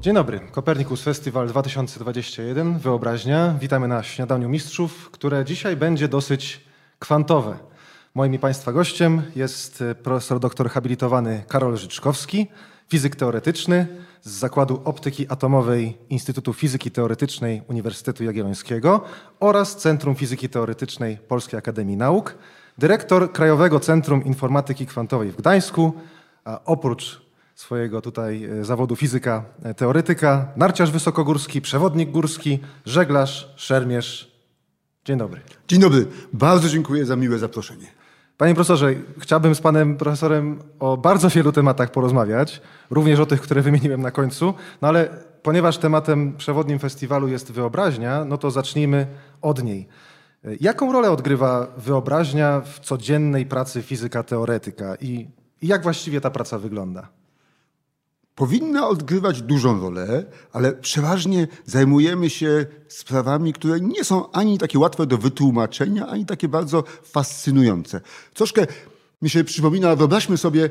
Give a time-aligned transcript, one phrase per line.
[0.00, 0.40] Dzień dobry.
[0.40, 3.54] Kopernikus Festiwal 2021, Wyobraźnia.
[3.60, 6.60] Witamy na Śniadaniu Mistrzów, które dzisiaj będzie dosyć
[6.98, 7.58] kwantowe.
[8.14, 12.46] Moim i Państwa gościem jest e, profesor doktor habilitowany Karol Życzkowski,
[12.88, 13.86] fizyk teoretyczny
[14.22, 19.00] z Zakładu Optyki Atomowej Instytutu Fizyki Teoretycznej Uniwersytetu Jagiellońskiego
[19.40, 22.34] oraz Centrum Fizyki Teoretycznej Polskiej Akademii Nauk,
[22.78, 25.92] dyrektor Krajowego Centrum Informatyki Kwantowej w Gdańsku,
[26.44, 27.29] a oprócz
[27.60, 34.32] swojego tutaj e, zawodu fizyka e, teoretyka, narciarz wysokogórski, przewodnik górski, żeglarz, szermierz.
[35.04, 35.40] Dzień dobry.
[35.68, 36.06] Dzień dobry.
[36.32, 37.86] Bardzo dziękuję za miłe zaproszenie.
[38.36, 43.62] Panie profesorze, chciałbym z panem profesorem o bardzo wielu tematach porozmawiać, również o tych, które
[43.62, 45.08] wymieniłem na końcu, no ale
[45.42, 49.06] ponieważ tematem przewodnim festiwalu jest wyobraźnia, no to zacznijmy
[49.42, 49.88] od niej.
[50.44, 55.28] E, Jaką rolę odgrywa wyobraźnia w codziennej pracy fizyka teoretyka i,
[55.62, 57.19] i jak właściwie ta praca wygląda?
[58.40, 65.06] Powinna odgrywać dużą rolę, ale przeważnie zajmujemy się sprawami, które nie są ani takie łatwe
[65.06, 68.00] do wytłumaczenia, ani takie bardzo fascynujące.
[68.34, 68.66] Troszkę
[69.22, 70.70] mi się przypomina, wyobraźmy sobie,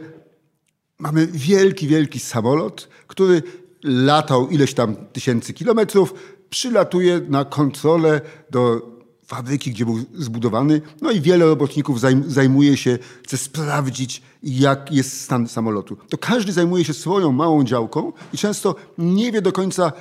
[0.99, 3.43] mamy wielki, wielki samolot, który
[3.83, 6.13] latał ileś tam tysięcy kilometrów,
[6.49, 8.81] przylatuje na kontrolę do
[9.29, 10.81] fabryki, gdzie był zbudowany.
[11.01, 15.97] No i wiele robotników zajm- zajmuje się, chce sprawdzić, jak jest stan samolotu.
[16.09, 19.91] To każdy zajmuje się swoją małą działką i często nie wie do końca,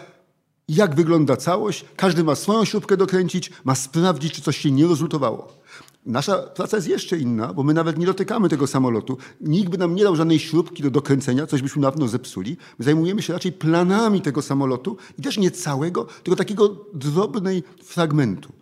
[0.69, 1.85] jak wygląda całość.
[1.97, 5.53] Każdy ma swoją śrubkę dokręcić, ma sprawdzić, czy coś się nie rezultowało.
[6.07, 9.19] Nasza praca jest jeszcze inna, bo my nawet nie dotykamy tego samolotu.
[9.41, 12.57] Nikt by nam nie dał żadnej śrubki do dokręcenia, coś byśmy na pewno zepsuli.
[12.79, 18.58] My zajmujemy się raczej planami tego samolotu i też nie całego, tylko takiego drobnej fragmentu.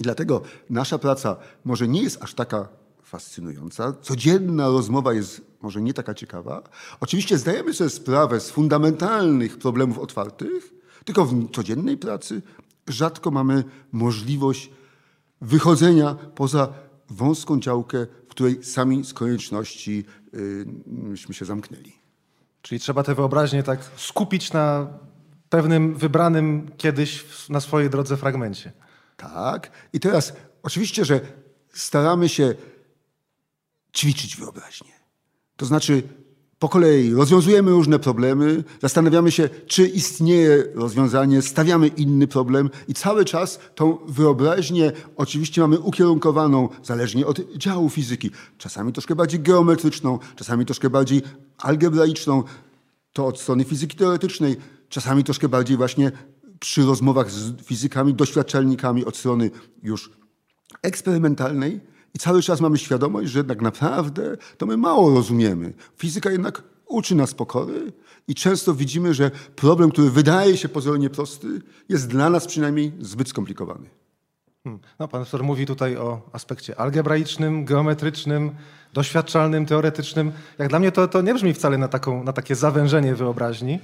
[0.00, 2.68] I dlatego nasza praca może nie jest aż taka
[3.02, 3.92] fascynująca.
[4.02, 6.62] Codzienna rozmowa jest może nie taka ciekawa.
[7.00, 10.74] Oczywiście zdajemy sobie sprawę z fundamentalnych problemów otwartych,
[11.04, 12.42] tylko w codziennej pracy
[12.88, 14.70] rzadko mamy możliwość
[15.40, 16.72] wychodzenia poza
[17.08, 20.04] wąską działkę, w której sami z konieczności
[20.86, 21.92] myśmy się zamknęli.
[22.62, 24.86] Czyli trzeba tę wyobraźnię tak skupić na
[25.48, 28.72] pewnym wybranym kiedyś na swojej drodze fragmencie.
[29.20, 29.70] Tak.
[29.92, 30.32] I teraz
[30.62, 31.20] oczywiście, że
[31.72, 32.54] staramy się
[33.96, 34.92] ćwiczyć wyobraźnię.
[35.56, 36.02] To znaczy,
[36.58, 43.24] po kolei rozwiązujemy różne problemy, zastanawiamy się, czy istnieje rozwiązanie, stawiamy inny problem i cały
[43.24, 48.30] czas tą wyobraźnię oczywiście mamy ukierunkowaną zależnie od działu fizyki.
[48.58, 51.22] Czasami troszkę bardziej geometryczną, czasami troszkę bardziej
[51.58, 52.42] algebraiczną,
[53.12, 54.56] to od strony fizyki teoretycznej,
[54.88, 56.12] czasami troszkę bardziej właśnie
[56.60, 59.50] przy rozmowach z fizykami, doświadczalnikami od strony
[59.82, 60.10] już
[60.82, 61.80] eksperymentalnej
[62.14, 65.72] i cały czas mamy świadomość, że tak naprawdę to my mało rozumiemy.
[65.96, 67.92] Fizyka jednak uczy nas pokory
[68.28, 73.28] i często widzimy, że problem, który wydaje się pozornie prosty, jest dla nas przynajmniej zbyt
[73.28, 73.90] skomplikowany.
[74.64, 74.80] Hmm.
[74.98, 78.50] No, pan profesor mówi tutaj o aspekcie algebraicznym, geometrycznym,
[78.92, 80.32] doświadczalnym, teoretycznym.
[80.58, 83.78] Jak dla mnie to, to nie brzmi wcale na, taką, na takie zawężenie wyobraźni.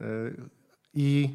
[0.00, 0.04] Yy,
[0.94, 1.30] I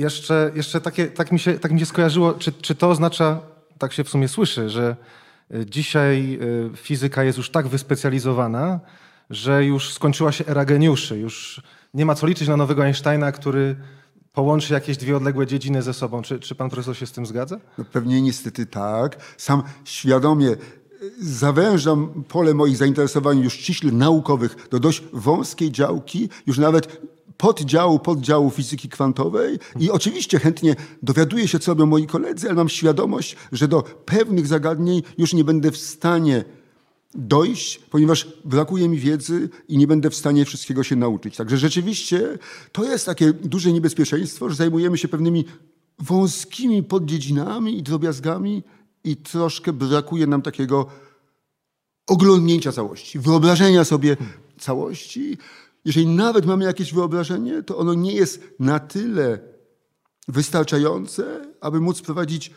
[0.00, 3.40] jeszcze, jeszcze takie, tak, mi się, tak mi się skojarzyło, czy, czy to oznacza,
[3.78, 4.96] tak się w sumie słyszy, że
[5.54, 6.38] y, dzisiaj
[6.72, 8.80] y, fizyka jest już tak wyspecjalizowana,
[9.30, 11.62] że już skończyła się era geniuszy, już
[11.94, 13.76] nie ma co liczyć na nowego Einsteina, który
[14.32, 16.22] połączy jakieś dwie odległe dziedziny ze sobą.
[16.22, 17.60] Czy, czy pan profesor się z tym zgadza?
[17.78, 19.16] No pewnie niestety tak.
[19.36, 20.58] Sam świadomie y,
[21.20, 27.00] zawężam pole moich zainteresowań już ściśle naukowych do dość wąskiej działki, już nawet
[27.40, 32.68] poddziału, poddziału fizyki kwantowej i oczywiście chętnie dowiaduję się, co robią moi koledzy, ale mam
[32.68, 36.44] świadomość, że do pewnych zagadnień już nie będę w stanie
[37.14, 41.36] dojść, ponieważ brakuje mi wiedzy i nie będę w stanie wszystkiego się nauczyć.
[41.36, 42.38] Także rzeczywiście
[42.72, 45.44] to jest takie duże niebezpieczeństwo, że zajmujemy się pewnymi
[45.98, 48.62] wąskimi poddziedzinami i drobiazgami
[49.04, 50.86] i troszkę brakuje nam takiego
[52.06, 54.16] oglądnięcia całości, wyobrażenia sobie
[54.58, 55.38] całości,
[55.84, 59.38] jeżeli nawet mamy jakieś wyobrażenie, to ono nie jest na tyle
[60.28, 62.50] wystarczające, aby móc prowadzić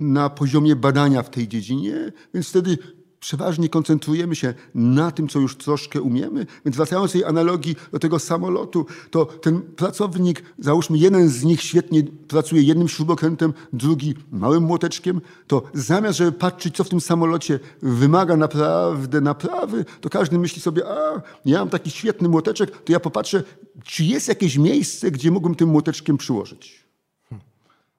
[0.00, 2.78] na poziomie badania w tej dziedzinie, więc wtedy
[3.26, 6.46] przeważnie koncentrujemy się na tym, co już troszkę umiemy.
[6.64, 12.02] Więc wracając tej analogii do tego samolotu, to ten pracownik, załóżmy jeden z nich świetnie
[12.28, 18.36] pracuje jednym śrubokrętem, drugi małym młoteczkiem, to zamiast, żeby patrzeć, co w tym samolocie wymaga
[18.36, 23.42] naprawdę naprawy, to każdy myśli sobie, a ja mam taki świetny młoteczek, to ja popatrzę,
[23.84, 26.85] czy jest jakieś miejsce, gdzie mógłbym tym młoteczkiem przyłożyć.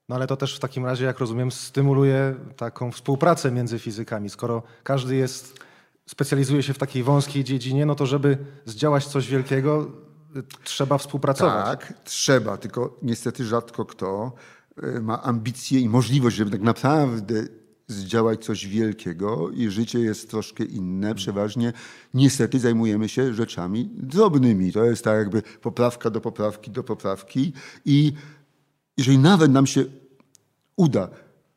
[0.10, 4.30] No ale to też w takim razie, jak rozumiem, stymuluje taką współpracę między fizykami.
[4.30, 5.60] Skoro każdy jest,
[6.06, 9.92] specjalizuje się w takiej wąskiej dziedzinie, no to żeby zdziałać coś wielkiego,
[10.36, 11.66] y, trzeba współpracować.
[11.66, 14.32] Tak, trzeba, tylko niestety rzadko kto
[14.84, 17.44] y, ma ambicje i możliwość, żeby tak naprawdę
[17.88, 21.16] zdziałać coś wielkiego i życie jest troszkę inne.
[21.16, 21.74] Przeważnie
[22.14, 24.72] niestety zajmujemy się rzeczami drobnymi.
[24.72, 27.54] To jest tak jakby poprawka do poprawki do poprawki
[27.86, 28.14] i
[28.98, 29.86] jeżeli nawet nam się
[30.76, 31.10] uda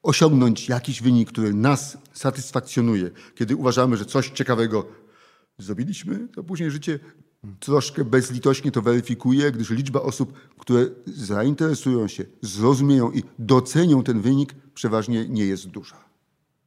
[0.03, 4.87] osiągnąć jakiś wynik, który nas satysfakcjonuje, kiedy uważamy, że coś ciekawego
[5.59, 6.99] zrobiliśmy, to później życie
[7.61, 14.55] troszkę bezlitośnie to weryfikuje, gdyż liczba osób, które zainteresują się, zrozumieją i docenią ten wynik,
[14.75, 15.97] przeważnie nie jest duża.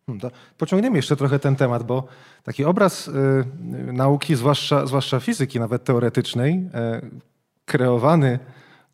[0.06, 2.08] Hmm, to pociągniemy jeszcze trochę ten temat, bo
[2.44, 3.12] taki obraz y,
[3.94, 6.70] nauki, zwłaszcza, zwłaszcza fizyki, nawet teoretycznej, y,
[7.66, 8.40] kreowany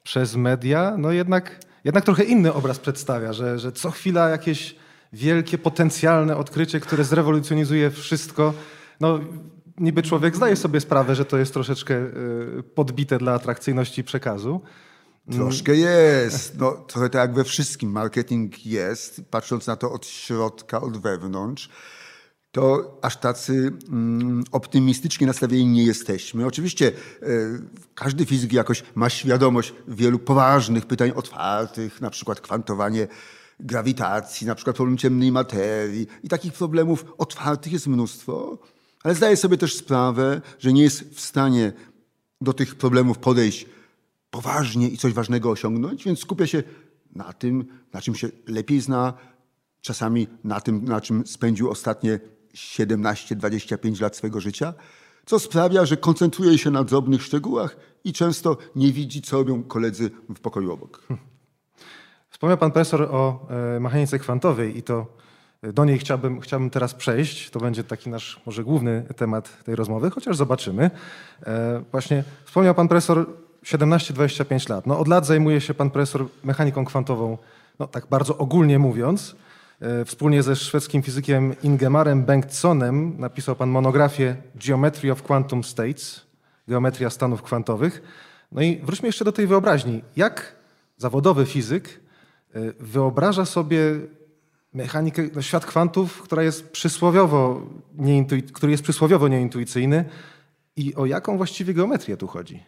[0.04, 4.76] przez media, no jednak, jednak trochę inny obraz przedstawia, że, że co chwila jakieś
[5.14, 8.54] wielkie, potencjalne odkrycie, które zrewolucjonizuje wszystko.
[9.00, 9.20] No,
[9.78, 14.62] niby człowiek zdaje sobie sprawę, że to jest troszeczkę y, podbite dla atrakcyjności przekazu.
[15.32, 16.60] Troszkę jest.
[16.60, 17.92] No, trochę tak jak we wszystkim.
[17.92, 21.70] Marketing jest, patrząc na to od środka, od wewnątrz,
[22.52, 26.46] to aż tacy mm, optymistycznie nastawieni nie jesteśmy.
[26.46, 27.26] Oczywiście e,
[27.96, 33.08] każdy fizyk jakoś ma świadomość wielu poważnych pytań otwartych, na przykład kwantowanie
[33.60, 36.08] grawitacji, na przykład problem ciemnej materii.
[36.24, 38.58] I takich problemów otwartych jest mnóstwo,
[39.04, 41.74] ale zdaje sobie też sprawę, że nie jest w stanie
[42.42, 43.66] do tych problemów podejść
[44.32, 46.64] poważnie i coś ważnego osiągnąć, więc skupia się
[47.16, 49.14] na tym, na czym się lepiej zna,
[49.82, 52.20] czasami na tym, na czym spędził ostatnie
[52.60, 54.74] 17-25 lat swojego życia,
[55.26, 60.12] co sprawia, że koncentruje się na drobnych szczegółach i często nie widzi, co robią koledzy
[60.36, 61.04] w pokoju obok.
[62.30, 65.08] Wspomniał pan profesor o e, mechanice kwantowej i to
[65.62, 67.50] e, do niej chciałbym, chciałbym teraz przejść.
[67.50, 70.92] To będzie taki nasz może główny temat tej rozmowy, chociaż zobaczymy.
[71.46, 73.26] E, właśnie wspomniał pan profesor
[73.64, 74.88] 17-25 lat.
[74.88, 77.38] No, od lat zajmuje się pan profesor mechaniką kwantową,
[77.80, 79.36] no, tak bardzo ogólnie mówiąc.
[79.82, 86.26] E, wspólnie ze szwedzkim fizykiem Ingemarem Bengtssonem napisał pan monografię Geometry of Quantum States,
[86.68, 88.02] geometria stanów kwantowych.
[88.52, 90.02] No i wróćmy jeszcze do tej wyobraźni.
[90.16, 90.56] Jak
[90.98, 92.00] zawodowy fizyk
[92.56, 93.80] e, wyobraża sobie
[94.74, 97.62] mechanikę, no, świat kwantów, która jest przysłowiowo
[98.54, 100.06] który jest przysłowiowo nieintuicyjny
[100.76, 102.64] i o jaką właściwie geometrię tu chodzi?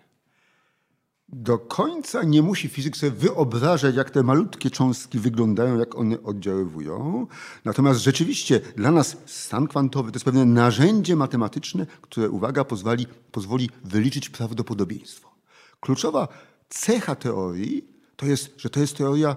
[1.33, 7.28] Do końca nie musi fizyk sobie wyobrażać, jak te malutkie cząstki wyglądają, jak one oddziaływują.
[7.66, 13.69] Natomiast rzeczywiście dla nas stan kwantowy to jest pewne narzędzie matematyczne, które, uwaga, pozwoli, pozwoli
[13.83, 15.31] wyliczyć prawdopodobieństwo.
[15.80, 16.28] Kluczowa
[16.69, 19.36] cecha teorii to jest, że to jest teoria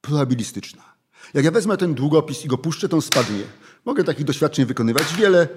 [0.00, 0.82] probabilistyczna.
[1.34, 3.42] Jak ja wezmę ten długopis i go puszczę, to on spadnie.
[3.84, 5.48] Mogę takich doświadczeń wykonywać wiele.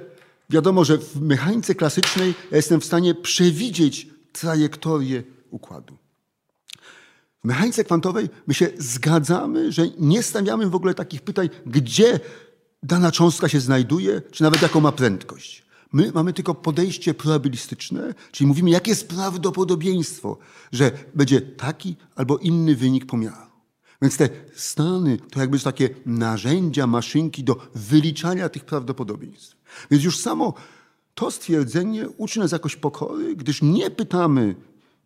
[0.50, 5.98] Wiadomo, że w mechanice klasycznej ja jestem w stanie przewidzieć trajektorię układu.
[7.44, 12.20] W mechanice kwantowej my się zgadzamy, że nie stawiamy w ogóle takich pytań, gdzie
[12.84, 15.66] dana cząstka się znajduje, czy nawet jaką ma prędkość.
[15.92, 20.38] My mamy tylko podejście probabilistyczne, czyli mówimy, jakie jest prawdopodobieństwo,
[20.72, 23.50] że będzie taki albo inny wynik pomiaru.
[24.02, 29.56] Więc te stany to jakby takie narzędzia, maszynki do wyliczania tych prawdopodobieństw.
[29.92, 30.54] Więc już samo
[31.16, 34.56] to stwierdzenie uczy nas jakoś pokory, gdyż nie pytamy,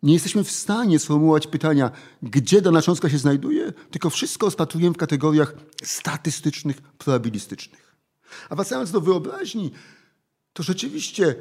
[0.02, 1.90] nie jesteśmy w stanie sformułować pytania,
[2.22, 7.96] gdzie dana cząstka się znajduje, tylko wszystko rozpatrujemy w kategoriach statystycznych, probabilistycznych.
[8.48, 9.70] A wracając do wyobraźni,
[10.52, 11.34] to rzeczywiście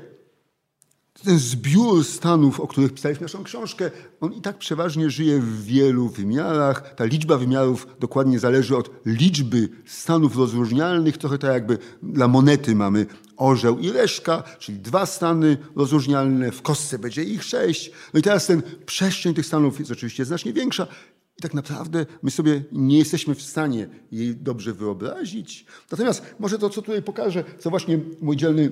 [1.22, 3.92] ten zbiór stanów, o których pisaliśmy naszą książkę,
[4.22, 6.96] on i tak przeważnie żyje w wielu wymiarach.
[6.96, 11.18] Ta liczba wymiarów dokładnie zależy od liczby stanów rozróżnialnych.
[11.18, 13.06] Trochę tak jakby dla monety mamy
[13.38, 17.92] orzeł i reszka, czyli dwa stany rozróżnialne, w kostce będzie ich sześć.
[18.14, 20.88] No i teraz ten przestrzeń tych stanów jest oczywiście znacznie większa
[21.38, 25.66] i tak naprawdę my sobie nie jesteśmy w stanie jej dobrze wyobrazić.
[25.92, 28.72] Natomiast może to, co tutaj pokażę, co właśnie mój dzielny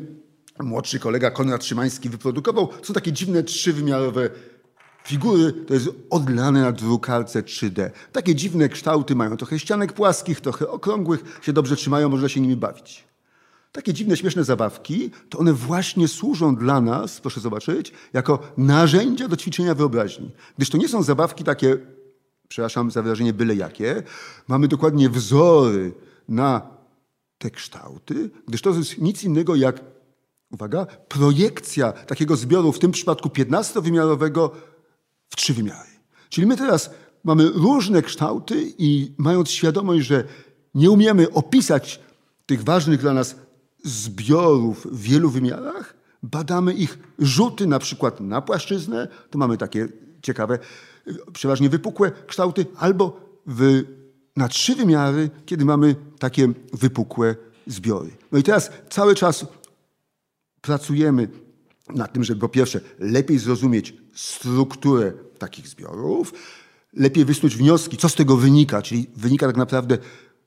[0.65, 4.29] młodszy kolega Konrad Szymański wyprodukował, są takie dziwne trzywymiarowe
[5.03, 7.89] figury, to jest odlane na drukarce 3D.
[8.11, 12.55] Takie dziwne kształty mają trochę ścianek płaskich, trochę okrągłych, się dobrze trzymają, można się nimi
[12.55, 13.11] bawić.
[13.71, 19.37] Takie dziwne, śmieszne zabawki, to one właśnie służą dla nas, proszę zobaczyć, jako narzędzia do
[19.37, 20.31] ćwiczenia wyobraźni.
[20.57, 21.77] Gdyż to nie są zabawki takie,
[22.47, 24.03] przepraszam za wyrażenie, byle jakie.
[24.47, 25.93] Mamy dokładnie wzory
[26.27, 26.61] na
[27.37, 29.81] te kształty, gdyż to jest nic innego jak,
[30.51, 34.49] uwaga, projekcja takiego zbioru, w tym przypadku 15-wymiarowego,
[35.29, 35.89] w trzy wymiary.
[36.29, 36.89] Czyli my teraz
[37.23, 40.23] mamy różne kształty i mając świadomość, że
[40.75, 41.99] nie umiemy opisać
[42.45, 43.35] tych ważnych dla nas
[43.83, 45.93] zbiorów w wielu wymiarach,
[46.23, 49.87] badamy ich rzuty na przykład na płaszczyznę, to mamy takie
[50.21, 50.59] ciekawe,
[51.33, 53.83] przeważnie wypukłe kształty, albo w,
[54.35, 57.35] na trzy wymiary, kiedy mamy takie wypukłe
[57.67, 58.09] zbiory.
[58.31, 59.45] No i teraz cały czas
[60.61, 61.27] pracujemy
[61.89, 66.33] nad tym, żeby po pierwsze lepiej zrozumieć strukturę takich zbiorów,
[66.93, 69.97] lepiej wysnuć wnioski, co z tego wynika, czyli wynika tak naprawdę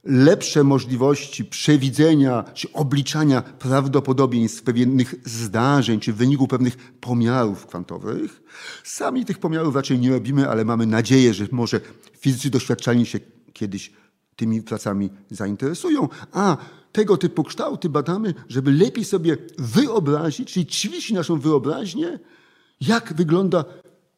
[0.05, 8.43] lepsze możliwości przewidzenia czy obliczania prawdopodobieństw pewnych zdarzeń czy wyniku pewnych pomiarów kwantowych.
[8.85, 11.81] Sami tych pomiarów raczej nie robimy, ale mamy nadzieję, że może
[12.19, 13.21] fizycy doświadczalni się
[13.53, 13.93] kiedyś
[14.37, 16.09] tymi pracami zainteresują.
[16.33, 16.57] A
[16.95, 22.19] tego typu kształty badamy, żeby lepiej sobie wyobrazić, czyli ćwiczyć naszą wyobraźnię,
[22.81, 23.65] jak wygląda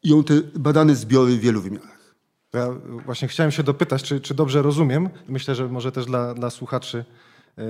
[0.03, 2.15] ją te badane zbiory w wielu wymiarach.
[2.53, 2.67] Ja
[3.05, 5.09] właśnie chciałem się dopytać, czy, czy dobrze rozumiem.
[5.27, 7.05] Myślę, że może też dla, dla słuchaczy
[7.57, 7.63] yy,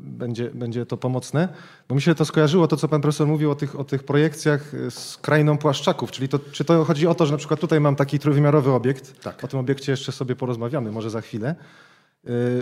[0.00, 1.48] będzie, będzie to pomocne.
[1.88, 4.72] Bo mi się to skojarzyło, to co pan profesor mówił o tych, o tych projekcjach
[4.90, 6.10] z krainą płaszczaków.
[6.10, 9.20] Czyli to, czy to chodzi o to, że na przykład tutaj mam taki trójwymiarowy obiekt.
[9.20, 9.44] Tak.
[9.44, 11.54] O tym obiekcie jeszcze sobie porozmawiamy, może za chwilę.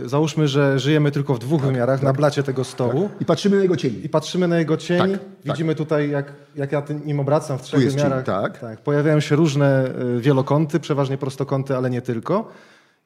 [0.03, 3.11] Yy, załóżmy, że żyjemy tylko w dwóch Tak, wymiarach na blacie tego stołu.
[3.21, 4.01] I patrzymy na jego cień.
[4.05, 4.99] I patrzymy na jego cień.
[4.99, 8.25] Tak, Widzimy tutaj, jak, jak ja tym- nim obracam w trzech jest cień, wymiarach.
[8.61, 8.81] tak.
[8.81, 12.49] Pojawiają się różne y, wielokąty, przeważnie prostokąty, ale nie tylko.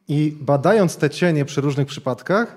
[0.08, 2.56] I badając te cienie przy różnych przypadkach,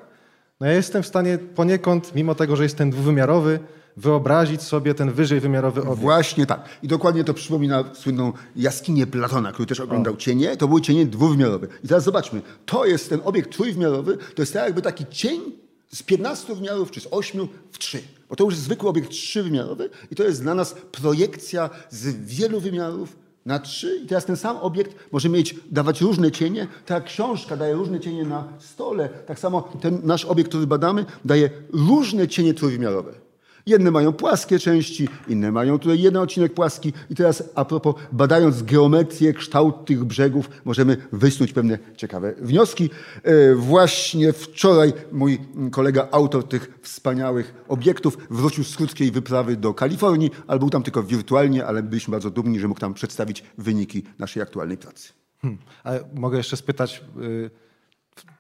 [0.60, 3.60] no ja jestem w stanie poniekąd, mimo tego, że jestem dwuwymiarowy,
[4.00, 6.00] wyobrazić sobie ten wyżej wymiarowy obiekt.
[6.00, 6.70] Właśnie tak.
[6.84, 10.58] I dokładnie to przypomina słynną jaskinię Platona, który też oglądał cienie.
[10.58, 11.68] To były cienie dwuwymiarowe.
[11.84, 15.42] I teraz zobaczmy, to jest ten obiekt trójwymiarowy, to jest tak jakby taki cień
[15.90, 18.02] z 15 wymiarów czy z 8 w 3.
[18.30, 22.60] Bo to już jest zwykły obiekt trzywymiarowy i to jest dla nas projekcja z wielu
[22.60, 23.16] wymiarów
[23.46, 24.02] na trzy.
[24.04, 26.68] I teraz ten sam obiekt może mieć, dawać różne cienie.
[26.86, 29.10] Ta książka daje różne cienie na stole.
[29.10, 33.29] Tak samo ten nasz obiekt, który badamy, daje różne cienie trójwymiarowe.
[33.66, 36.94] Jedne mają płaskie części, inne mają tutaj jeden odcinek płaski.
[37.10, 42.90] I teraz a propos, badając geometrię, kształt tych brzegów, możemy wysnuć pewne ciekawe wnioski.
[43.24, 45.40] E, Właśnie wczoraj mój
[45.72, 51.04] kolega, autor tych wspaniałych obiektów, wrócił z krótkiej wyprawy do Kalifornii, ale był tam tylko
[51.04, 55.14] wirtualnie, ale byliśmy bardzo dumni, że mógł tam przedstawić wyniki naszej aktualnej pracy.
[55.42, 55.60] Hmm.
[55.84, 57.50] A mogę jeszcze spytać, y,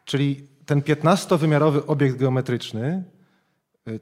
[0.05, 3.03] czyli ten 15-wymiarowy obiekt geometryczny,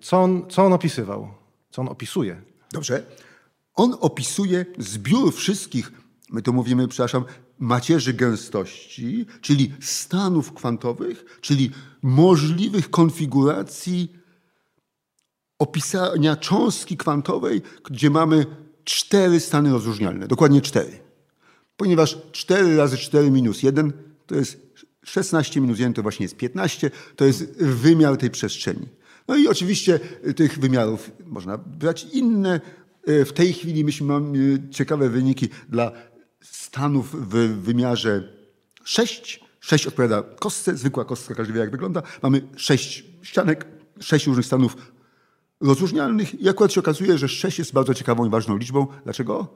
[0.01, 1.33] co on, co on opisywał?
[1.71, 2.41] Co on opisuje?
[2.71, 3.05] Dobrze.
[3.73, 5.91] On opisuje zbiór wszystkich,
[6.29, 7.25] my to mówimy, przepraszam,
[7.59, 14.13] macierzy gęstości, czyli stanów kwantowych, czyli możliwych konfiguracji
[15.59, 18.45] opisania cząstki kwantowej, gdzie mamy
[18.83, 20.99] cztery stany rozróżnialne, dokładnie cztery.
[21.77, 23.93] Ponieważ 4 razy 4 minus 1
[24.25, 24.67] to jest
[25.03, 28.87] 16 minus 1 to właśnie jest 15, to jest wymiar tej przestrzeni.
[29.27, 29.99] No i oczywiście
[30.35, 32.61] tych wymiarów można brać inne.
[33.07, 35.91] E, W tej chwili myśmy mamy ciekawe wyniki dla
[36.41, 38.33] stanów w wymiarze
[38.83, 39.47] 6.
[39.59, 42.01] 6 odpowiada kostce, zwykła kostka, każdy wie jak wygląda.
[42.21, 43.65] Mamy 6 ścianek,
[43.99, 44.77] 6 różnych stanów
[45.61, 48.87] rozróżnialnych i akurat się okazuje, że 6 jest bardzo ciekawą i ważną liczbą.
[49.03, 49.47] Dlaczego?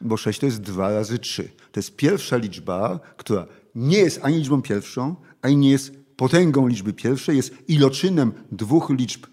[0.00, 1.48] Bo 6 to jest 2 razy 3.
[1.72, 6.92] To jest pierwsza liczba, która nie jest ani liczbą pierwszą, ani nie jest potęgą liczby
[6.92, 9.26] pierwszej, jest iloczynem dwóch liczb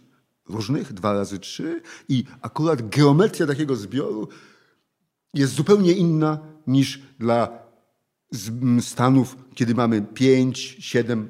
[0.50, 4.28] różnych, 2 razy 3 i akurat geometria takiego zbioru
[5.34, 7.50] jest zupełnie inna niż dla
[8.82, 11.30] stanów, kiedy mamy 5, 7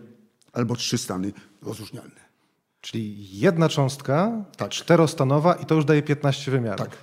[0.53, 2.21] albo 3 stany rozróżnialne.
[2.81, 4.69] Czyli jedna cząstka, Tak.
[4.69, 6.87] czterostanowa i to już daje 15 wymiarów.
[6.87, 6.97] Tak.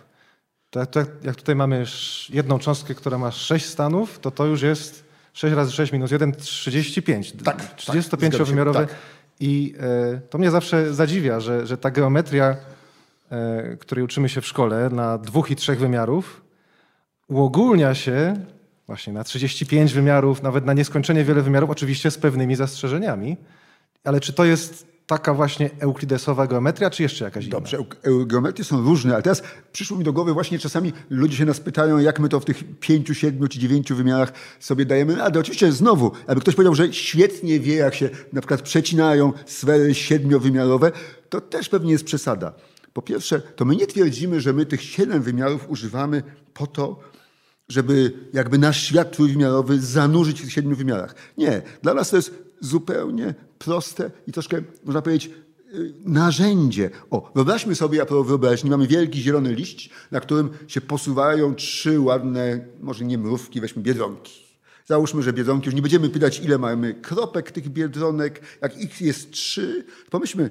[0.71, 1.85] To jak, to jak, tutaj mamy
[2.29, 5.05] jedną cząstkę, która ma 6 stanów, to to już jest
[5.39, 7.33] 6 razy 6 minus 1, 35.
[7.33, 8.71] Tak, tak, 35-wymiarowe.
[8.71, 8.97] zgadza się, tak.
[9.41, 12.57] I e, to mnie zawsze zadziwia, że, że ta geometria,
[13.31, 16.43] e, której uczymy się w szkole na dwóch i trzech wymiarów,
[17.29, 18.35] uogólnia się
[18.87, 23.37] właśnie na 35 wymiarów, nawet na nieskończenie wiele wymiarów, oczywiście z pewnymi zastrzeżeniami.
[24.05, 27.53] Ale czy to jest taka właśnie euklidesowa geometria, czy jeszcze jakaś inna?
[27.53, 27.79] Dobrze,
[28.27, 31.99] geometrie są różne, ale teraz przyszło mi do głowy właśnie czasami ludzie się nas pytają,
[31.99, 35.41] jak my to w tych pięciu, siedmiu czy dziewięciu wymiarach sobie dajemy radę.
[35.41, 40.93] Oczywiście znowu, jakby ktoś powiedział, że świetnie wie, jak się na przykład przecinają sfery siedmiowymiarowe,
[41.29, 42.53] to też pewnie jest przesada.
[42.93, 46.23] Po pierwsze, to my nie twierdzimy, że my tych siedem wymiarów używamy
[46.55, 47.01] po to,
[47.69, 51.15] żeby jakby nasz świat trójwymiarowy zanurzyć w siedmiu wymiarach.
[51.39, 55.31] Nie, dla nas to jest zupełnie proste i troszkę, można powiedzieć,
[55.75, 56.91] y, narzędzie.
[57.11, 62.01] O, wyobraźmy sobie, a propos wyobraźni, mamy wielki zielony liść, na którym się posuwają trzy
[62.01, 64.49] ładne, może nie mrówki, weźmy biedronki.
[64.87, 69.31] Załóżmy, że biedronki, już nie będziemy pytać, ile mamy kropek tych biedronek, jak ich jest
[69.31, 69.85] trzy.
[70.11, 70.51] Pomyślmy,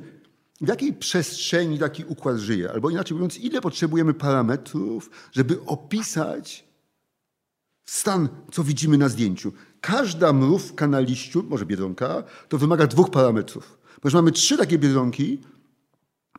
[0.61, 2.71] w jakiej przestrzeni taki układ żyje?
[2.71, 6.67] Albo inaczej mówiąc, ile potrzebujemy parametrów, żeby opisać
[7.85, 9.53] stan, co widzimy na zdjęciu.
[9.87, 13.77] Każda mrówka na liściu, może biedronka, to wymaga dwóch parametrów.
[14.03, 15.41] Bo mamy trzy takie biedronki,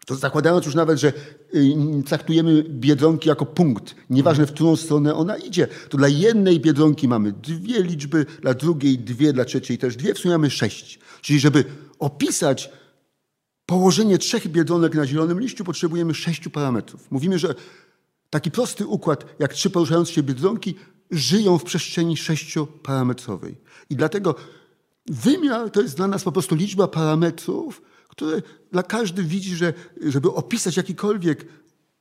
[0.07, 1.13] to zakładając już nawet, że
[1.55, 7.09] y, traktujemy biedronki jako punkt, nieważne w którą stronę ona idzie, to dla jednej biedronki
[7.09, 10.99] mamy dwie liczby, dla drugiej dwie, dla trzeciej też dwie, w sumie mamy sześć.
[11.21, 11.65] Czyli żeby
[11.99, 12.71] opisać
[13.67, 17.11] położenie trzech biedronek na zielonym liściu, potrzebujemy sześciu parametrów.
[17.11, 17.55] Mówimy, że
[18.31, 20.75] taki prosty układ, jak trzy poruszające się biedronki,
[21.11, 23.57] żyją w przestrzeni sześcioparametrowej.
[23.91, 24.35] I dlatego
[25.07, 29.73] wymiar to jest dla nas po prostu liczba parametrów, które dla każdy widzi, że
[30.07, 31.47] żeby opisać jakikolwiek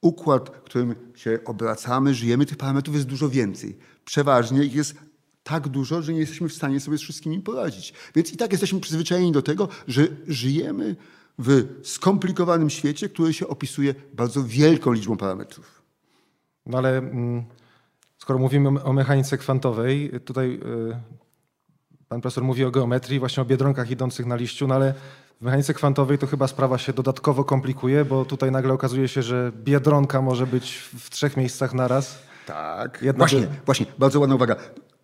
[0.01, 3.77] układ, którym się obracamy, żyjemy, tych parametrów jest dużo więcej.
[4.05, 4.95] Przeważnie ich jest
[5.43, 7.93] tak dużo, że nie jesteśmy w stanie sobie z wszystkimi poradzić.
[8.15, 10.95] Więc i tak jesteśmy przyzwyczajeni do tego, że żyjemy
[11.39, 15.81] w skomplikowanym świecie, który się opisuje bardzo wielką liczbą parametrów.
[16.65, 17.45] No ale mm,
[18.27, 20.59] skoro mówimy o mechanice kwantowej, tutaj
[20.91, 24.93] y, pan profesor mówi o geometrii, właśnie o biedronkach idących na liściu, no ale
[25.41, 29.51] w mechanice kwantowej to chyba sprawa się dodatkowo komplikuje, bo tutaj nagle okazuje się, że
[29.55, 32.19] biedronka może być w trzech miejscach naraz.
[32.45, 32.99] Tak.
[33.01, 34.55] Jedna właśnie, właśnie, bardzo ładna uwaga.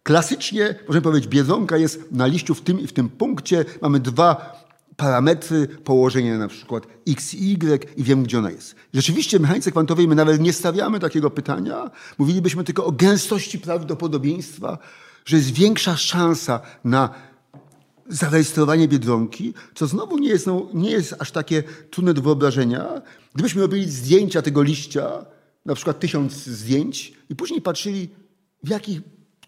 [0.03, 3.65] Klasycznie, możemy powiedzieć, biedronka jest na liściu w tym i w tym punkcie.
[3.81, 4.63] Mamy dwa
[5.03, 8.75] parametry, położenie na przykład x i y i wiem, gdzie ona jest.
[8.93, 11.91] Rzeczywiście w mechanice kwantowej my nawet nie stawiamy takiego pytania.
[12.17, 14.77] Mówilibyśmy tylko o gęstości prawdopodobieństwa,
[15.25, 17.09] że jest większa szansa na
[18.07, 23.01] zarejestrowanie Biedronki, co znowu nie jest, no, nie jest aż takie trudne do wyobrażenia.
[23.33, 25.25] Gdybyśmy robili zdjęcia tego liścia,
[25.65, 28.09] na przykład tysiąc zdjęć i później patrzyli,
[28.63, 29.01] w jakich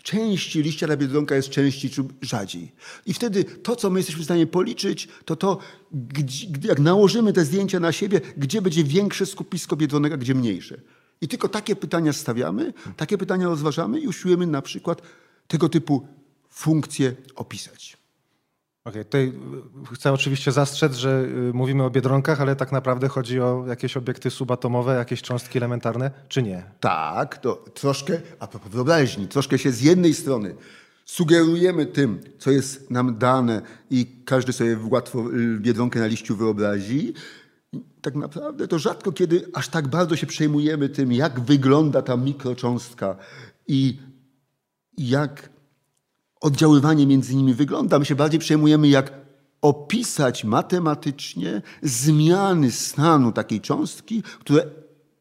[0.06, 2.72] części liścia ta biedronka jest częściej czy rzadziej.
[3.06, 5.58] I wtedy to, co my jesteśmy w stanie policzyć, to to,
[5.92, 10.82] gdzie, jak nałożymy te zdjęcia na siebie, gdzie będzie większe skupisko biedronek, a gdzie mniejsze.
[11.22, 15.02] I tylko takie pytania stawiamy, takie pytania rozważamy i usiłujemy na przykład
[15.48, 16.08] tego typu
[16.50, 17.95] funkcje opisać.
[18.86, 19.34] Okej, okay, tutaj
[19.92, 23.98] y, chcę oczywiście zastrzec, że y, mówimy o biedronkach, ale tak naprawdę chodzi o jakieś
[23.98, 26.64] obiekty subatomowe, jakieś cząstki elementarne, czy nie?
[26.80, 30.56] Tak, to troszkę, a propos wyobraźni, troszkę się z jednej strony
[31.06, 37.14] sugerujemy tym, co jest nam dane i każdy sobie łatwo y, biedronkę na liściu wyobrazi.
[38.02, 43.16] Tak naprawdę to rzadko kiedy aż tak bardzo się przejmujemy tym, jak wygląda ta mikrocząstka
[43.68, 44.00] i
[44.98, 45.55] jak
[46.46, 48.00] oddziaływanie między nimi wygląda.
[48.00, 49.14] My się bardziej przejmujemy, jak
[49.62, 54.66] opisać matematycznie zmiany stanu takiej cząstki, które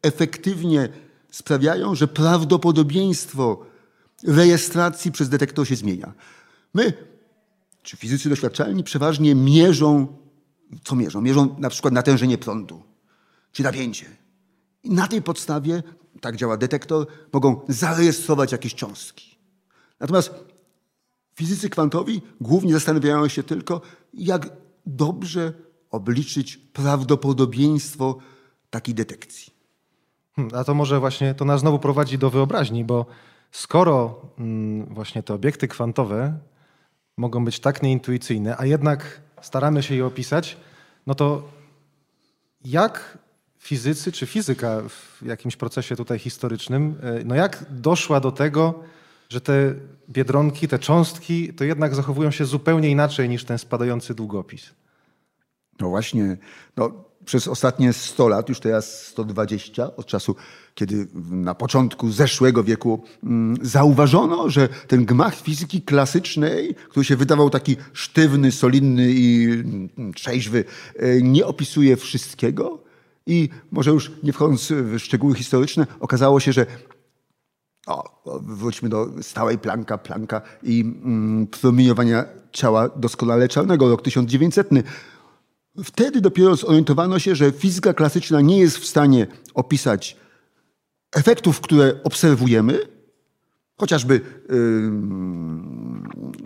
[0.01, 0.89] efektywnie
[1.31, 3.65] sprawiają, że prawdopodobieństwo
[4.27, 6.13] rejestracji przez detektor się zmienia.
[6.73, 6.93] My,
[7.83, 10.07] czy fizycy doświadczalni, przeważnie mierzą,
[10.83, 11.21] co mierzą?
[11.21, 12.83] Mierzą na przykład natężenie prądu,
[13.51, 14.05] czy napięcie.
[14.83, 15.83] I na tej podstawie,
[16.21, 19.37] tak działa detektor, mogą zarejestrować jakieś cząstki.
[19.99, 20.54] Natomiast
[21.35, 23.81] Fizycy kwantowi głównie zastanawiają się tylko,
[24.13, 24.49] jak
[24.85, 25.53] dobrze
[25.91, 28.17] obliczyć prawdopodobieństwo
[28.69, 29.53] takiej detekcji.
[30.35, 33.05] Hmm, a to może właśnie to nas znowu prowadzi do wyobraźni, bo
[33.51, 36.39] skoro mm, właśnie te obiekty kwantowe
[37.17, 40.57] mogą być tak nieintuicyjne, a jednak staramy się je opisać,
[41.07, 41.49] no to
[42.65, 43.17] jak
[43.57, 48.83] fizycy czy fizyka w jakimś procesie tutaj historycznym, e, no jak doszła do tego,
[49.29, 49.75] że te
[50.09, 54.73] biedronki, te cząstki, to jednak zachowują się zupełnie inaczej niż ten spadający długopis.
[55.79, 56.37] No właśnie,
[56.77, 56.91] no,
[57.25, 60.35] przez ostatnie 100 lat, już teraz 120, od czasu,
[60.75, 67.49] kiedy na początku zeszłego wieku mm, zauważono, że ten gmach fizyki klasycznej, który się wydawał
[67.49, 72.85] taki sztywny, solidny i mm, trzeźwy, e, nie opisuje wszystkiego.
[73.27, 76.65] I może już nie wchodząc w szczegóły historyczne, okazało się, że
[77.85, 84.69] o, wróćmy do stałej planka, planka i mm, promieniowania ciała doskonale czarnego, rok 1900.
[85.83, 90.17] Wtedy dopiero zorientowano się, że fizyka klasyczna nie jest w stanie opisać
[91.15, 92.79] efektów, które obserwujemy,
[93.77, 94.21] chociażby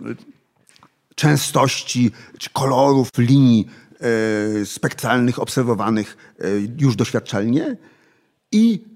[0.04, 0.16] yy,
[1.14, 3.66] częstości czy kolorów linii
[4.56, 7.76] yy, spektralnych obserwowanych yy, już doświadczalnie
[8.52, 8.89] i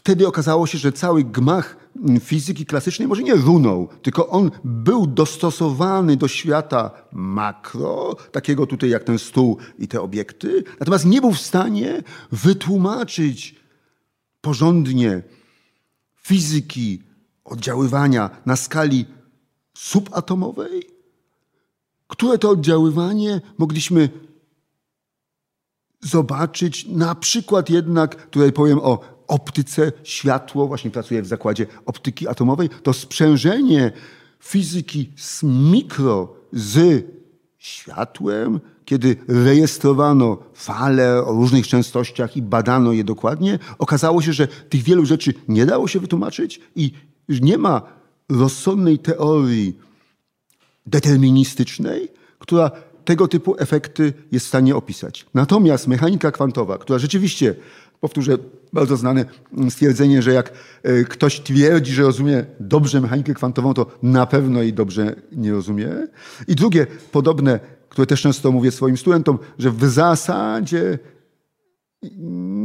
[0.00, 1.76] wtedy okazało się, że cały gmach
[2.20, 9.04] fizyki klasycznej może nie runął, tylko on był dostosowany do świata makro, takiego tutaj jak
[9.04, 13.54] ten stół i te obiekty, natomiast nie był w stanie wytłumaczyć
[14.40, 15.22] porządnie
[16.16, 17.02] fizyki
[17.44, 19.04] oddziaływania na skali
[19.74, 20.90] subatomowej,
[22.08, 24.08] które to oddziaływanie mogliśmy
[26.00, 32.68] zobaczyć na przykład jednak, tutaj powiem o optyce, światło, właśnie pracuję w zakładzie optyki atomowej,
[32.82, 33.92] to sprzężenie
[34.40, 37.06] fizyki z mikro z
[37.58, 44.82] światłem, kiedy rejestrowano fale o różnych częstościach i badano je dokładnie, okazało się, że tych
[44.82, 46.92] wielu rzeczy nie dało się wytłumaczyć i
[47.28, 47.82] nie ma
[48.28, 49.78] rozsądnej teorii
[50.86, 52.70] deterministycznej, która
[53.04, 55.26] tego typu efekty jest w stanie opisać.
[55.34, 57.54] Natomiast mechanika kwantowa, która rzeczywiście,
[58.00, 58.38] powtórzę
[58.72, 59.24] bardzo znane
[59.70, 60.52] stwierdzenie, że jak
[60.82, 65.88] e, ktoś twierdzi, że rozumie dobrze mechanikę kwantową, to na pewno jej dobrze nie rozumie.
[66.48, 70.98] I drugie, podobne, które też często mówię swoim studentom, że w zasadzie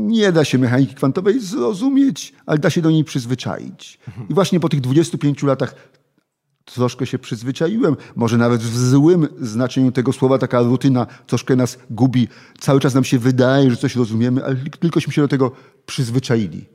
[0.08, 4.00] nie da się mechaniki kwantowej zrozumieć, ale da się do niej przyzwyczaić.
[4.30, 5.76] I właśnie po tych 25 latach
[6.66, 12.28] troszkę się przyzwyczaiłem, może nawet w złym znaczeniu tego słowa, taka rutyna troszkę nas gubi.
[12.60, 15.52] Cały czas nam się wydaje, że coś rozumiemy, ale tylkośmy się do tego
[15.86, 16.66] przyzwyczaili.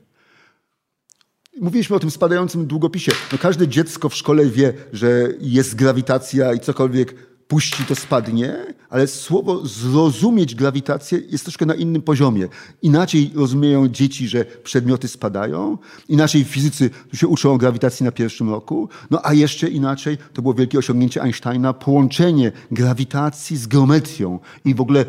[1.61, 3.11] Mówiliśmy o tym spadającym długopisie.
[3.31, 7.15] No każde dziecko w szkole wie, że jest grawitacja i cokolwiek
[7.51, 12.47] puści, to spadnie, ale słowo zrozumieć grawitację jest troszkę na innym poziomie.
[12.81, 15.77] Inaczej rozumieją dzieci, że przedmioty spadają,
[16.09, 20.53] inaczej fizycy się uczą o grawitacji na pierwszym roku, no a jeszcze inaczej, to było
[20.53, 25.05] wielkie osiągnięcie Einsteina, połączenie grawitacji z geometrią i w ogóle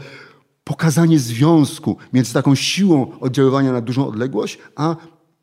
[0.64, 4.96] pokazanie związku między taką siłą oddziaływania na dużą odległość, a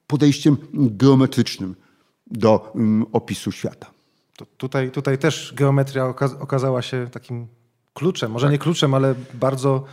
[0.07, 1.75] podejściem geometrycznym
[2.27, 3.98] do um, opisu świata.
[4.39, 7.47] To tutaj, tutaj też geometria okazała się takim
[7.93, 8.51] kluczem, może tak.
[8.51, 9.83] nie kluczem, ale bardzo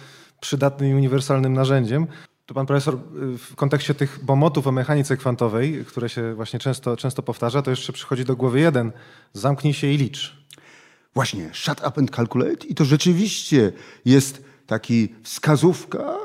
[0.41, 2.07] przydatnym i uniwersalnym narzędziem.
[2.47, 6.97] Tu pan profesor y, w kontekście tych bomotów o mechanice kwantowej, które się właśnie często,
[6.97, 8.93] często powtarza, to jeszcze przychodzi do głowy jeden.
[9.33, 10.37] Zamknij się i licz.
[11.15, 12.67] Właśnie, shut up and calculate.
[12.67, 13.73] I to rzeczywiście
[14.05, 16.19] jest taki wskazówka,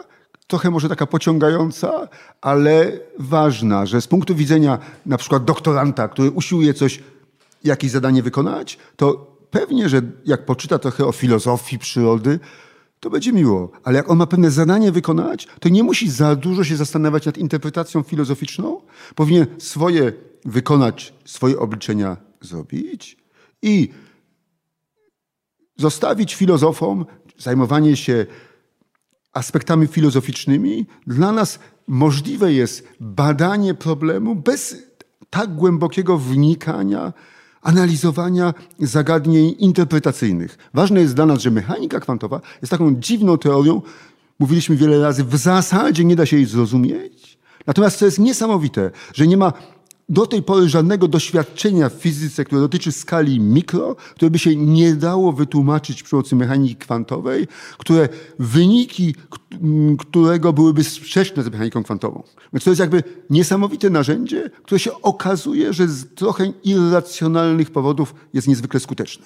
[0.48, 2.08] trochę może taka pociągająca,
[2.42, 7.00] ale ważna, że z punktu widzenia na przykład doktoranta, który usiłuje coś
[7.64, 12.40] jakieś zadanie wykonać, to pewnie, że jak poczyta trochę o filozofii przyrody,
[13.00, 13.72] to będzie miło.
[13.84, 17.38] Ale jak on ma pewne zadanie wykonać, to nie musi za dużo się zastanawiać nad
[17.38, 18.82] interpretacją filozoficzną.
[19.16, 20.14] Powinien swoje
[20.46, 23.18] wykonać, swoje obliczenia zrobić
[23.62, 23.90] i
[25.78, 27.06] zostawić filozofom
[27.38, 28.26] zajmowanie się
[29.34, 30.86] aspektami filozoficznymi.
[31.08, 34.76] Dla nas możliwe jest badanie problemu bez
[35.30, 37.14] tak głębokiego wnikania
[37.62, 40.58] analizowania zagadnień interpretacyjnych.
[40.74, 43.82] Ważne jest dla nas, że mechanika kwantowa jest taką dziwną teorią,
[44.40, 47.38] mówiliśmy wiele razy, w zasadzie nie da się jej zrozumieć.
[47.68, 49.54] Natomiast co jest niesamowite, że nie ma
[50.10, 54.96] do tej pory żadnego doświadczenia w fizyce, które dotyczy skali mikro, które by się nie
[54.96, 58.10] dało wytłumaczyć przy pomocy mechaniki kwantowej, które
[58.40, 59.16] wyniki
[60.00, 62.24] którego byłyby sprzeczne z mechaniką kwantową.
[62.54, 68.48] Więc to jest jakby niesamowite narzędzie, które się okazuje, że z trochę irracjonalnych powodów jest
[68.48, 69.26] niezwykle skuteczne.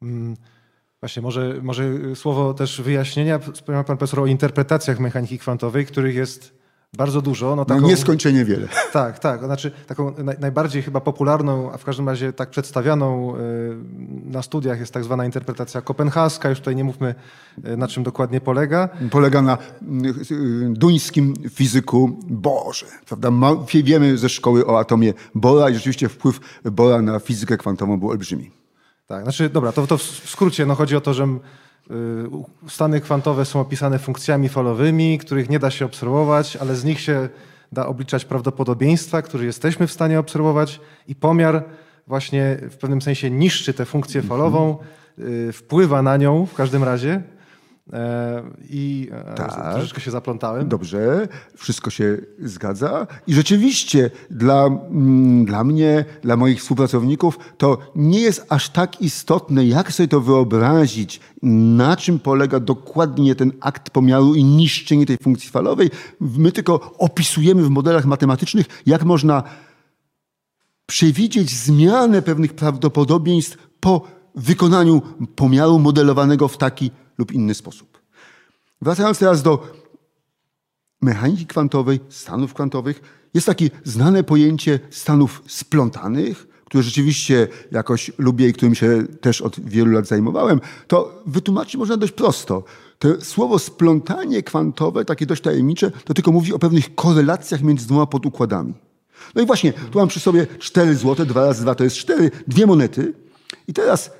[0.00, 0.36] Hmm.
[1.00, 3.38] Właśnie, może, może słowo też wyjaśnienia.
[3.38, 6.57] Wspomniał pan profesor o interpretacjach mechaniki kwantowej, których jest
[6.96, 7.56] bardzo dużo.
[7.56, 8.68] No, taką, no nieskończenie wiele.
[8.92, 9.44] Tak, tak.
[9.44, 13.40] Znaczy taką najbardziej chyba popularną, a w każdym razie tak przedstawianą y,
[14.24, 16.48] na studiach jest tak zwana interpretacja kopenhaska.
[16.48, 17.14] Już tutaj nie mówmy
[17.66, 18.88] y, na czym dokładnie polega.
[19.10, 19.58] Polega na y,
[20.70, 22.86] duńskim fizyku Boże.
[23.06, 23.30] Prawda?
[23.84, 28.50] Wiemy ze szkoły o atomie Bora i rzeczywiście wpływ Bora na fizykę kwantową był olbrzymi.
[29.06, 31.26] Tak, znaczy dobra, to, to w skrócie no, chodzi o to, że
[32.68, 37.28] stany kwantowe są opisane funkcjami falowymi, których nie da się obserwować, ale z nich się
[37.72, 41.64] da obliczać prawdopodobieństwa, które jesteśmy w stanie obserwować i pomiar
[42.06, 44.76] właśnie w pewnym sensie niszczy tę funkcję falową,
[45.18, 47.22] y, wpływa na nią w każdym razie
[48.70, 49.72] I e, tak.
[49.72, 50.68] troszeczkę się zaplątałem.
[50.68, 53.06] Dobrze, wszystko się zgadza.
[53.26, 59.66] I rzeczywiście dla, mm, dla mnie, dla moich współpracowników, to nie jest aż tak istotne,
[59.66, 65.50] jak sobie to wyobrazić, na czym polega dokładnie ten akt pomiaru i niszczenie tej funkcji
[65.50, 65.90] falowej.
[66.20, 69.42] My tylko opisujemy w modelach matematycznych, jak można
[70.86, 74.02] przewidzieć zmianę pewnych prawdopodobieństw po
[74.34, 75.02] wykonaniu
[75.36, 78.02] pomiaru modelowanego w taki lub inny sposób.
[78.82, 79.72] Wracając teraz do
[81.00, 83.00] mechaniki kwantowej, stanów kwantowych,
[83.34, 89.60] jest takie znane pojęcie stanów splątanych, które rzeczywiście jakoś lubię i którym się też od
[89.60, 92.64] wielu lat zajmowałem, to wytłumaczyć można dość prosto.
[92.98, 98.06] To słowo splątanie kwantowe, takie dość tajemnicze, to tylko mówi o pewnych korelacjach między dwoma
[98.06, 98.74] podukładami.
[99.34, 102.30] No i właśnie, tu mam przy sobie 4 złote, 2 razy 2 to jest 4,
[102.46, 103.14] dwie monety.
[103.68, 104.10] I teraz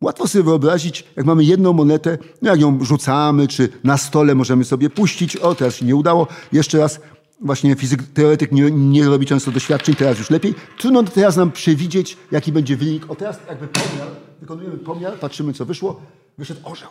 [0.00, 4.64] Łatwo sobie wyobrazić, jak mamy jedną monetę, no jak ją rzucamy, czy na stole możemy
[4.64, 5.36] sobie puścić.
[5.36, 6.26] O, teraz się nie udało.
[6.52, 7.00] Jeszcze raz,
[7.40, 10.54] właśnie fizyk, teoretyk nie, nie robi często doświadczeń, teraz już lepiej.
[10.78, 13.10] Trudno teraz nam przewidzieć, jaki będzie wynik.
[13.10, 14.08] O, teraz jakby pomiar,
[14.40, 16.00] wykonujemy pomiar, patrzymy, co wyszło.
[16.38, 16.88] Wyszedł orzeł.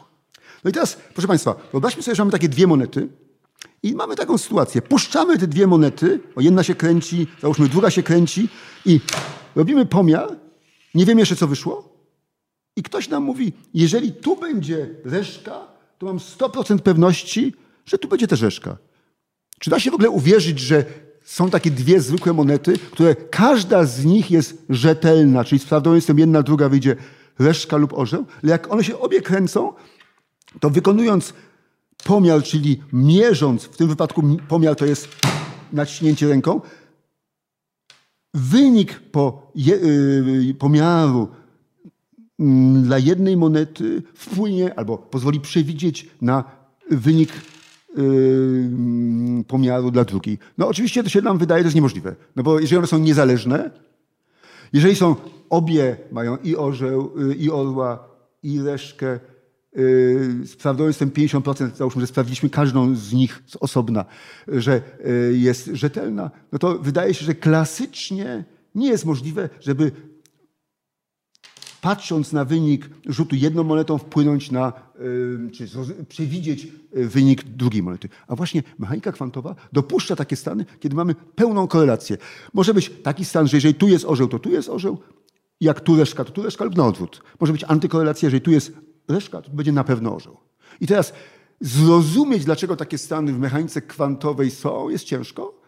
[0.63, 3.07] No i teraz, proszę Państwa, wyobraźmy sobie, że mamy takie dwie monety
[3.83, 4.81] i mamy taką sytuację.
[4.81, 8.49] Puszczamy te dwie monety, o jedna się kręci, załóżmy druga się kręci
[8.85, 8.99] i
[9.55, 10.27] robimy pomiar.
[10.95, 11.94] Nie wiem jeszcze, co wyszło.
[12.75, 17.53] I ktoś nam mówi, jeżeli tu będzie reszka, to mam 100% pewności,
[17.85, 18.77] że tu będzie też reszka.
[19.59, 20.85] Czy da się w ogóle uwierzyć, że
[21.23, 26.43] są takie dwie zwykłe monety, które każda z nich jest rzetelna, czyli z jestem jedna,
[26.43, 26.95] druga wyjdzie
[27.39, 29.73] reszka lub orzeł, ale jak one się obie kręcą,
[30.59, 31.33] to wykonując
[32.03, 35.07] pomiar, czyli mierząc, w tym wypadku pomiar to jest
[35.73, 36.61] naciśnięcie ręką,
[38.33, 41.27] wynik po je, yy, pomiaru
[42.83, 46.43] dla jednej monety wpłynie albo pozwoli przewidzieć na
[46.91, 47.33] wynik
[47.97, 50.37] yy, pomiaru dla drugiej.
[50.57, 52.15] No oczywiście to się nam wydaje, jest niemożliwe.
[52.35, 53.71] No bo jeżeli one są niezależne,
[54.73, 55.15] jeżeli są
[55.49, 58.07] obie, mają i orzeł, yy, i orła,
[58.43, 59.19] i reszkę,
[59.75, 64.05] yy, z prawdą jestem 50%, załóżmy, że sprawdziliśmy każdą z nich z osobna,
[64.47, 68.45] że yy, jest rzetelna, no to wydaje się, że klasycznie
[68.75, 69.91] nie jest możliwe, żeby
[71.85, 74.73] patrząc na wynik rzutu jedną monetą, wpłynąć na,
[75.53, 75.67] czy
[76.09, 76.67] przewidzieć
[76.97, 78.09] y, wynik drugiej monety.
[78.27, 82.17] A właśnie mechanika kwantowa dopuszcza takie stany, kiedy mamy pełną korelację.
[82.53, 84.97] Może być taki stan, że jeżeli tu jest orzeł, to tu jest orzeł,
[85.61, 87.21] jak tu reszka, to tu reszka lub na odwrót.
[87.39, 88.73] Może być antykorelacja, jeżeli tu jest
[89.07, 90.37] reszka, to będzie na pewno orzeł.
[90.81, 91.13] I teraz
[91.61, 95.61] zrozumieć, dlaczego takie stany w mechanice kwantowej są, jest ciężko,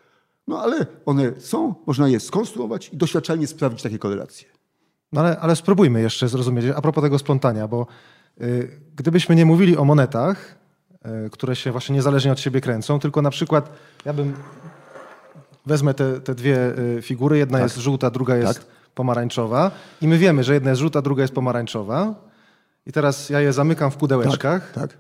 [0.48, 4.57] no ale one są, można je skonstruować i doświadczalnie sprawdzić takie korelacje.
[5.12, 7.88] No ale, ale spróbujmy jeszcze zrozumieć, a propos tego splątania, bo
[8.42, 10.56] y, gdybyśmy nie mówili o monetach,
[11.26, 13.70] y, które się właśnie niezależnie od siebie kręcą, tylko na przykład
[14.06, 14.34] ja bym
[15.66, 17.66] wezmę te, te dwie y, figury, jedna tak.
[17.66, 18.68] jest żółta, druga jest tak.
[18.94, 22.16] pomarańczowa i my wiemy, że jedna jest żółta, druga jest pomarańczowa
[22.86, 24.98] i teraz ja je zamykam w pudełeczkach, tak, tak.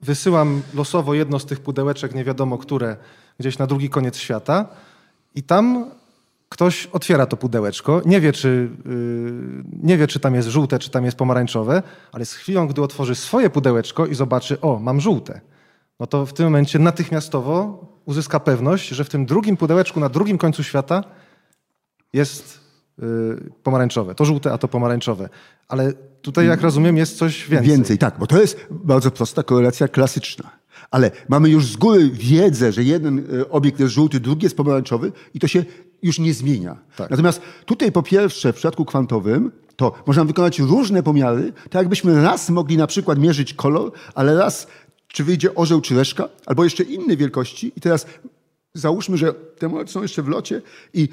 [0.00, 2.96] wysyłam losowo jedno z tych pudełeczek, nie wiadomo które,
[3.40, 4.66] gdzieś na drugi koniec świata
[5.34, 5.90] i tam
[6.52, 10.90] ktoś otwiera to pudełeczko, nie wie, czy, yy, nie wie, czy tam jest żółte, czy
[10.90, 15.40] tam jest pomarańczowe, ale z chwilą, gdy otworzy swoje pudełeczko i zobaczy, o, mam żółte,
[16.00, 20.38] no to w tym momencie natychmiastowo uzyska pewność, że w tym drugim pudełeczku na drugim
[20.38, 21.04] końcu świata
[22.12, 22.60] jest
[22.98, 24.14] yy, pomarańczowe.
[24.14, 25.28] To żółte, a to pomarańczowe.
[25.68, 27.68] Ale tutaj, jak rozumiem, jest coś więcej.
[27.68, 30.50] Więcej, tak, bo to jest bardzo prosta korelacja klasyczna.
[30.90, 35.12] Ale mamy już z góry wiedzę, że jeden y, obiekt jest żółty, drugi jest pomarańczowy
[35.34, 35.64] i to się
[36.02, 36.76] już nie zmienia.
[36.96, 37.10] Tak.
[37.10, 42.50] Natomiast tutaj po pierwsze w przypadku kwantowym to można wykonać różne pomiary, tak jakbyśmy raz
[42.50, 44.66] mogli na przykład mierzyć kolor, ale raz
[45.08, 48.06] czy wyjdzie orzeł czy reszka, albo jeszcze inne wielkości i teraz
[48.74, 50.62] załóżmy, że te monety są jeszcze w locie
[50.94, 51.08] i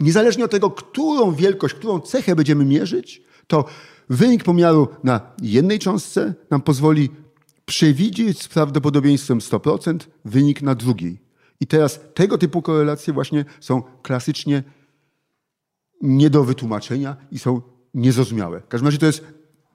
[0.00, 3.64] niezależnie od tego, którą wielkość, którą cechę będziemy mierzyć, to
[4.08, 7.10] wynik pomiaru na jednej cząstce nam pozwoli
[7.64, 11.18] przewidzieć z prawdopodobieństwem 100% wynik na drugiej.
[11.62, 14.62] I teraz tego typu korelacje właśnie są klasycznie
[16.00, 17.62] nie do wytłumaczenia i są
[17.94, 18.60] niezrozumiałe.
[18.60, 19.24] W każdym razie to jest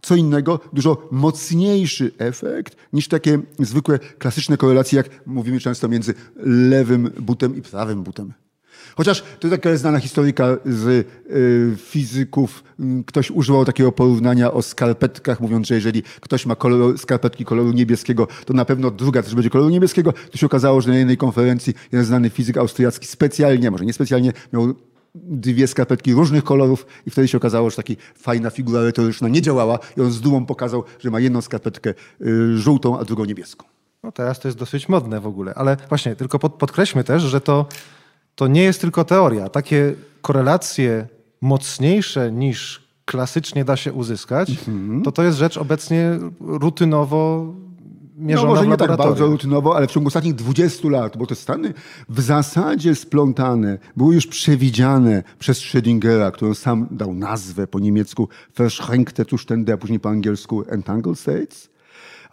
[0.02, 6.14] co innego, dużo mocniejszy efekt niż takie zwykłe klasyczne korelacje, jak mówimy często między
[6.46, 8.34] lewym butem i prawym butem.
[8.98, 11.06] Chociaż to taka znana historyka z y,
[11.78, 12.64] fizyków.
[13.06, 18.28] Ktoś używał takiego porównania o skarpetkach, mówiąc, że jeżeli ktoś ma kolor, skarpetki koloru niebieskiego,
[18.46, 20.14] to na pewno druga też będzie koloru niebieskiego.
[20.32, 24.74] To się okazało, że na jednej konferencji jeden znany fizyk austriacki specjalnie, może niespecjalnie, miał
[25.16, 29.80] dwie skarpetki różnych kolorów i wtedy się okazało, że taka fajna figura retoryczna nie działała
[29.98, 33.66] i on z dumą pokazał, że ma jedną skarpetkę y, żółtą, a drugą niebieską.
[34.04, 37.42] No teraz to jest dosyć modne w ogóle, ale właśnie tylko pod, podkreślmy też, że
[37.42, 37.66] to
[38.38, 39.50] to nie jest tylko teoria.
[39.50, 41.08] Takie korelacje
[41.42, 45.04] mocniejsze niż klasycznie da się uzyskać, mhm.
[45.04, 47.54] to to jest rzecz obecnie rutynowo
[48.18, 51.36] mierzona no, może nie tak bardzo rutynowo, ale w ciągu ostatnich 20 lat, bo te
[51.36, 51.74] stany
[52.10, 59.26] w zasadzie splątane, były już przewidziane przez Schrödingera, który sam dał nazwę po niemiecku Verschränkte
[59.30, 61.70] Zustände, a później po angielsku Entangled States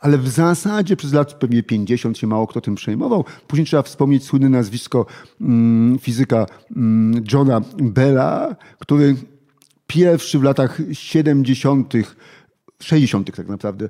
[0.00, 3.24] ale w zasadzie przez lat pewnie 50 się mało kto tym przejmował.
[3.46, 5.06] Później trzeba wspomnieć słynne nazwisko
[5.40, 9.16] mm, fizyka mm, Johna Bella, który
[9.86, 11.92] pierwszy w latach 70
[12.82, 13.36] 60.
[13.36, 13.88] tak naprawdę,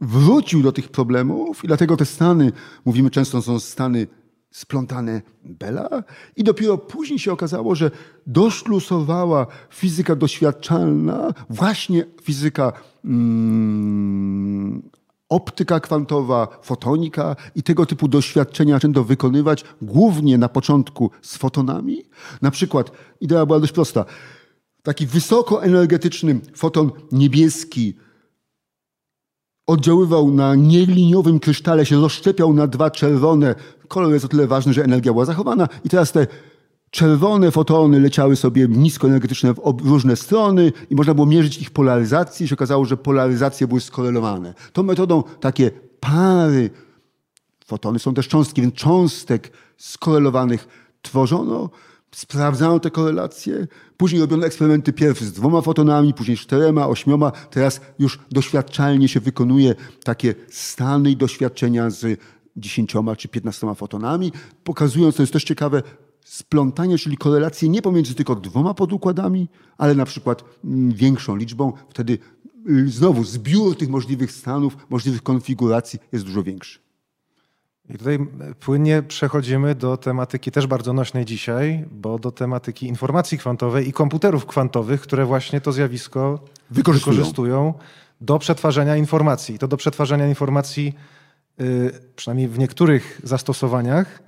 [0.00, 2.52] wrócił do tych problemów i dlatego te stany,
[2.84, 4.06] mówimy często, są stany
[4.50, 5.88] splątane Bella
[6.36, 7.90] i dopiero później się okazało, że
[8.26, 12.72] doszlusowała fizyka doświadczalna, właśnie fizyka
[13.04, 14.90] mm,
[15.28, 22.02] optyka kwantowa, fotonika i tego typu doświadczenia zaczęto wykonywać głównie na początku z fotonami.
[22.42, 24.04] Na przykład idea była dość prosta.
[24.82, 27.96] Taki wysokoenergetyczny foton niebieski
[29.70, 33.54] oddziaływał na nieliniowym krysztale, się rozszczepiał na dwa czerwone.
[33.88, 35.68] Kolor jest o tyle ważny, że energia była zachowana.
[35.84, 36.26] I teraz te
[36.90, 42.44] czerwone fotony leciały sobie niskoenergetyczne w różne strony i można było mierzyć ich polaryzację.
[42.44, 44.54] I się okazało, że polaryzacje były skorelowane.
[44.72, 46.70] Tą metodą takie pary,
[47.66, 50.68] fotony są też cząstki, więc cząstek skorelowanych
[51.02, 51.70] tworzono
[52.14, 53.66] sprawdzano te korelacje.
[53.96, 57.32] Później robiono eksperymenty pierwsze z dwoma fotonami, później czterema, ośmioma.
[57.50, 62.20] Teraz już doświadczalnie się wykonuje takie stany i doświadczenia z
[62.56, 64.32] dziesięcioma czy piętnastoma fotonami,
[64.64, 65.82] pokazując, to jest też ciekawe,
[66.24, 71.72] splątanie, czyli korelacje nie pomiędzy tylko dwoma podukładami, ale na przykład mm, większą liczbą.
[71.88, 72.18] Wtedy
[72.70, 76.89] y, znowu zbiór tych możliwych stanów, możliwych konfiguracji jest dużo większy.
[77.94, 78.18] I tutaj
[78.60, 84.46] płynnie przechodzimy do tematyki też bardzo nośnej dzisiaj, bo do tematyki informacji kwantowej i komputerów
[84.46, 87.74] kwantowych, które właśnie to zjawisko wykorzystują, wykorzystują
[88.20, 89.58] do przetwarzania informacji.
[89.58, 90.94] To do przetwarzania informacji,
[91.60, 94.22] y, przynajmniej w niektórych zastosowaniach,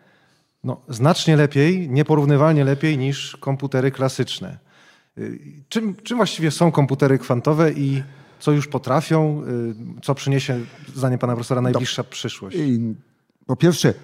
[0.64, 4.58] no, znacznie lepiej, nieporównywalnie lepiej niż komputery klasyczne.
[5.18, 8.02] Y, czym, czym właściwie są komputery kwantowe i
[8.40, 9.42] co już potrafią,
[9.98, 10.60] y, co przyniesie,
[10.94, 12.56] zdaniem pana profesora, najbliższa przyszłość?
[13.46, 13.94] Po pierwsze,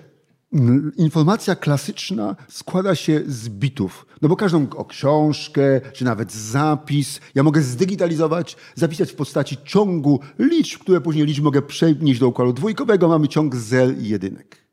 [0.97, 4.07] informacja klasyczna składa się z bitów.
[4.23, 10.81] No bo każdą książkę, czy nawet zapis, ja mogę zdigitalizować, zapisać w postaci ciągu liczb,
[10.81, 13.09] które później liczb mogę przenieść do układu dwójkowego.
[13.09, 14.69] Mamy ciąg zer i jedynek.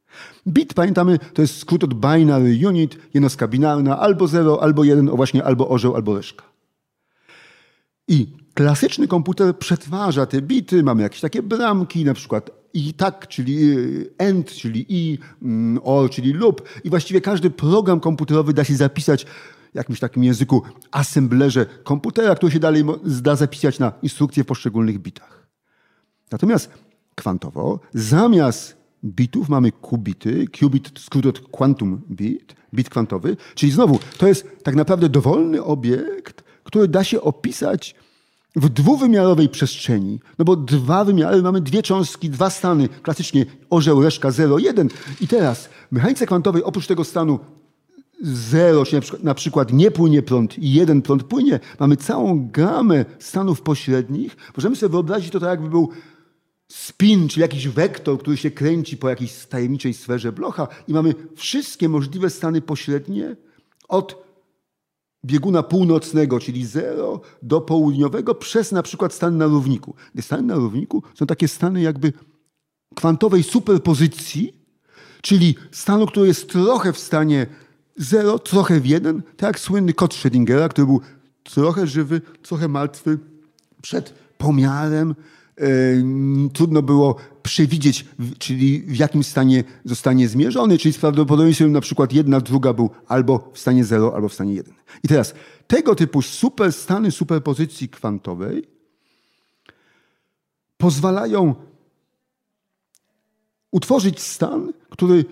[0.48, 5.16] Bit, pamiętamy, to jest skrót od binary unit, jednostka binarna, albo 0, albo 1, o
[5.16, 6.44] właśnie albo orzeł, albo reszka.
[8.08, 13.78] I klasyczny komputer przetwarza te bity, mamy jakieś takie bramki, na przykład i tak, czyli
[14.18, 16.70] end, czyli i, mm, or, czyli lub.
[16.84, 20.62] I właściwie każdy program komputerowy da się zapisać w jakimś takim języku
[20.92, 25.48] assemblerze komputera, który się dalej da zapisać na instrukcje w poszczególnych bitach.
[26.32, 26.70] Natomiast
[27.16, 34.28] kwantowo, zamiast bitów mamy kubity, qubit skrót od quantum bit, bit kwantowy, czyli znowu to
[34.28, 37.96] jest tak naprawdę dowolny obiekt, który da się opisać
[38.56, 44.32] w dwuwymiarowej przestrzeni, no bo dwa wymiary, mamy dwie cząstki, dwa stany, klasycznie orzeł, reszka
[44.32, 44.90] 0, 1.
[45.22, 47.40] I teraz w mechanice kwantowej oprócz tego stanu
[48.22, 53.62] 0, czyli na przykład nie płynie prąd i jeden prąd płynie, mamy całą gamę stanów
[53.62, 54.38] pośrednich.
[54.58, 55.90] Możemy sobie wyobrazić to tak, jakby był
[56.68, 61.90] spin, czyli jakiś wektor, który się kręci po jakiejś tajemniczej sferze blocha i mamy wszystkie
[61.90, 63.36] możliwe stany pośrednie
[63.88, 64.25] od
[65.26, 69.96] bieguna północnego, czyli zero, do południowego przez na przykład stan na równiku.
[70.22, 72.14] Stany na równiku są takie stany jakby
[72.96, 74.54] kwantowej superpozycji,
[75.22, 77.48] czyli stanu, który jest trochę w stanie
[77.98, 81.02] zero, trochę w jeden, tak jak słynny kod Schrödingera, który był
[81.44, 83.20] trochę żywy, trochę martwy
[83.82, 85.16] przed pomiarem,
[86.54, 88.06] trudno było przewidzieć,
[88.38, 93.52] czyli w jakim stanie zostanie zmierzony, czyli z prawdopodobieństwem na przykład jedna, druga był albo
[93.54, 94.74] w stanie 0, albo w stanie 1.
[95.04, 95.34] I teraz
[95.68, 98.64] tego typu super stany superpozycji kwantowej
[100.78, 101.56] pozwalają
[103.72, 105.26] utworzyć stan, który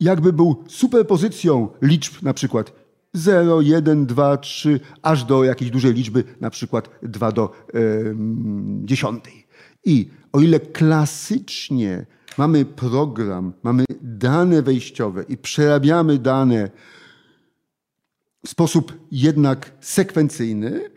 [0.00, 2.72] jakby był superpozycją liczb na przykład
[3.12, 8.16] 0, 1, 2, 3, aż do jakiejś dużej liczby, na przykład 2 do yy,
[8.84, 9.46] dziesiątej.
[9.84, 12.06] I o ile klasycznie
[12.38, 16.70] mamy program, mamy dane wejściowe i przerabiamy dane
[18.44, 20.90] w sposób jednak sekwencyjny,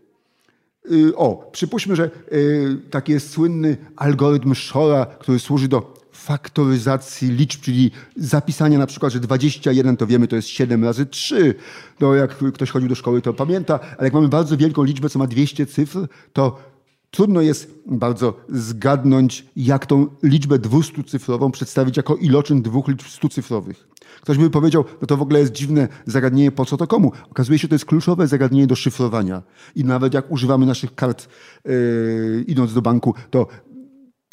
[0.92, 7.62] y, o, przypuśćmy, że y, taki jest słynny algorytm Shora, który służy do faktoryzacji liczb,
[7.62, 11.56] czyli zapisania na przykład, że 21 to wiemy, to jest 7 razy 3.
[12.00, 15.20] No jak ktoś chodził do szkoły, to pamięta, ale jak mamy bardzo wielką liczbę, co
[15.20, 16.73] ma 200 cyfr, to
[17.16, 23.88] Trudno jest bardzo zgadnąć, jak tą liczbę dwustucyfrową przedstawić jako iloczyn dwóch liczb stucyfrowych.
[24.22, 27.12] Ktoś by powiedział, no to w ogóle jest dziwne zagadnienie, po co to komu?
[27.32, 29.44] Okazuje się, że to jest kluczowe zagadnienie do szyfrowania.
[29.76, 31.28] I nawet jak używamy naszych kart,
[31.66, 33.48] yy, idąc do banku, to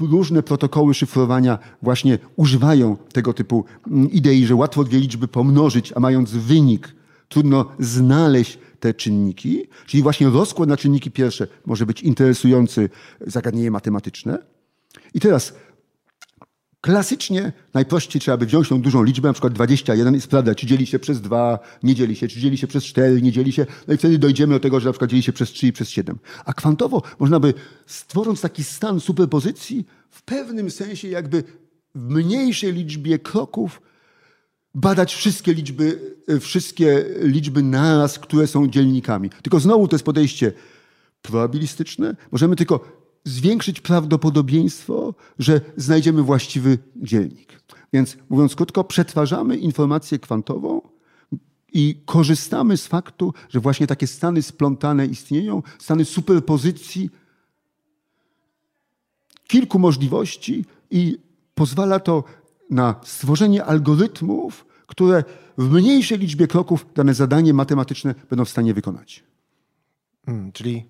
[0.01, 6.01] różne protokoły szyfrowania właśnie używają tego typu mm, idei, że łatwo dwie liczby pomnożyć, a
[6.01, 6.95] mając wynik,
[7.29, 12.89] trudno znaleźć te czynniki, czyli właśnie rozkład na czynniki pierwsze może być interesujący
[13.21, 14.39] zagadnienie matematyczne.
[15.15, 15.53] I teraz
[16.81, 20.87] Klasycznie najprościej trzeba by wziąć tą dużą liczbę, na przykład 21 i sprawdzać, czy dzieli
[20.87, 23.67] się przez 2, nie dzieli się, czy dzieli się przez 4, nie dzieli się.
[23.89, 25.91] No i wtedy dojdziemy do tego, że na przykład dzieli się przez 3 i przez
[25.91, 26.19] 7.
[26.45, 27.55] A kwantowo można by,
[27.87, 31.45] stworząc taki stan superpozycji, w pewnym sensie jakby
[31.95, 33.83] w mniejszej liczbie kroków
[34.75, 39.31] badać wszystkie liczby, wszystkie liczby naraz, które są dzielnikami.
[39.31, 40.53] Tylko znowu to jest podejście
[41.23, 42.17] probabilistyczne.
[42.33, 47.61] Możemy tylko zwiększyć prawdopodobieństwo, że znajdziemy właściwy dzielnik.
[47.93, 50.81] Więc mówiąc krótko, przetwarzamy informację kwantową
[51.73, 57.11] i korzystamy z faktu, że właśnie takie stany splątane istnieją, stany superpozycji
[59.47, 61.19] kilku możliwości i
[61.55, 62.25] pozwala to
[62.71, 65.25] na stworzenie algorytmów, które
[65.59, 69.25] w mniejszej liczbie kroków dane zadanie matematyczne będą w stanie wykonać.
[70.27, 70.87] Hmm, czyli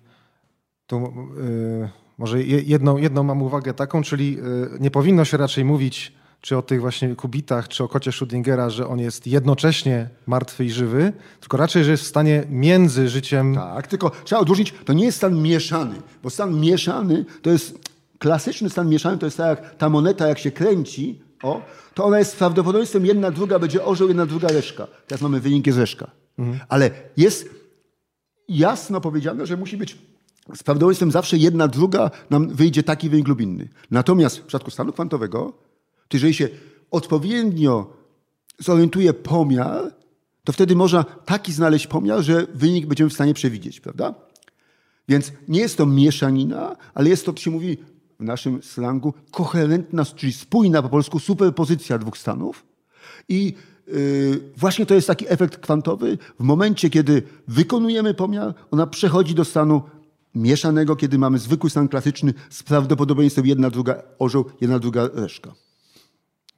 [0.87, 6.13] tu yy, może jedną, jedną mam uwagę taką, czyli yy, nie powinno się raczej mówić
[6.41, 10.71] czy o tych właśnie kubitach, czy o kocie Schrödingera, że on jest jednocześnie martwy i
[10.71, 13.55] żywy, tylko raczej, że jest w stanie między życiem...
[13.55, 17.79] Tak, tylko trzeba odróżnić, to nie jest stan mieszany, bo stan mieszany to jest,
[18.19, 21.61] klasyczny stan mieszany to jest tak jak ta moneta jak się kręci, o,
[21.93, 24.87] to ona jest z prawdopodobieństwem jedna druga będzie orzeł, jedna druga reszka.
[25.07, 26.11] Teraz mamy wyniki z reszka.
[26.39, 26.59] Mhm.
[26.69, 27.49] Ale jest
[28.47, 29.97] jasno powiedziane, że musi być
[30.55, 33.69] z prawdopodobieństwem zawsze jedna druga nam wyjdzie taki wynik lub inny.
[33.91, 35.53] Natomiast w przypadku stanu kwantowego,
[36.07, 36.49] to jeżeli się
[36.91, 37.93] odpowiednio
[38.59, 39.93] zorientuje pomiar,
[40.43, 44.13] to wtedy można taki znaleźć pomiar, że wynik będziemy w stanie przewidzieć, prawda?
[45.07, 47.77] Więc nie jest to mieszanina, ale jest to, to się mówi
[48.21, 52.65] w naszym slangu, koherentna, czyli spójna po polsku superpozycja dwóch stanów.
[53.29, 53.53] I
[53.87, 56.17] yy, właśnie to jest taki efekt kwantowy.
[56.39, 59.81] W momencie, kiedy wykonujemy pomiar, ona przechodzi do stanu
[60.35, 65.53] mieszanego, kiedy mamy zwykły stan klasyczny z prawdopodobieństwem jedna, druga orzeł, jedna, druga reszka.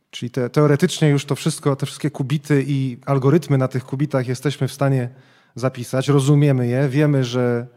[0.10, 4.68] Czyli te, teoretycznie już to wszystko, te wszystkie kubity i algorytmy na tych kubitach jesteśmy
[4.68, 5.10] w stanie
[5.56, 7.68] zapisać, rozumiemy je, wiemy, że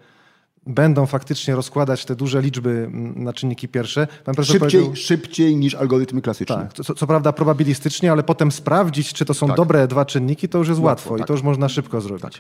[0.67, 4.09] będą faktycznie rozkładać te duże liczby na czynniki pierwsze.
[4.43, 6.57] szybciej, szybciej niż algorytmy klasyczne.
[6.57, 9.57] Tak, co, co, prawda probabilistycznie, ale potem sprawdzić, czy to są tak.
[9.57, 11.27] dobre dwa czynniki, to już jest łatwo, łatwo tak.
[11.27, 12.23] i to już można szybko zrobić.
[12.23, 12.33] Tak.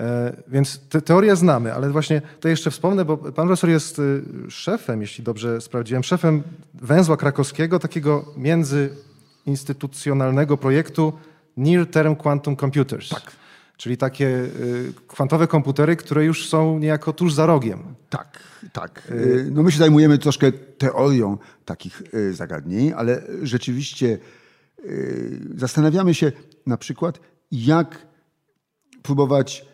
[0.00, 4.22] E, więc te teorię znamy, ale właśnie to jeszcze wspomnę, bo pan profesor jest y,
[4.48, 6.42] szefem, jeśli dobrze sprawdziłem, szefem
[6.74, 11.12] węzła krakowskiego, takiego międzyinstytucjonalnego projektu
[11.56, 13.08] Near Term Quantum Computers.
[13.08, 13.45] Tak.
[13.76, 17.94] Czyli takie y, kwantowe komputery, które już są niejako tuż za rogiem.
[18.10, 18.38] Tak,
[18.72, 19.08] tak.
[19.10, 22.02] Y, no my się zajmujemy troszkę teorią takich
[22.32, 24.18] zagadnień, ale rzeczywiście
[25.56, 26.32] zastanawiamy się
[26.66, 27.20] na przykład,
[27.52, 28.06] jak
[29.02, 29.66] próbować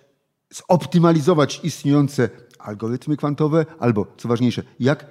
[0.51, 5.07] zoptymalizować istniejące algorytmy kwantowe, albo co ważniejsze, jak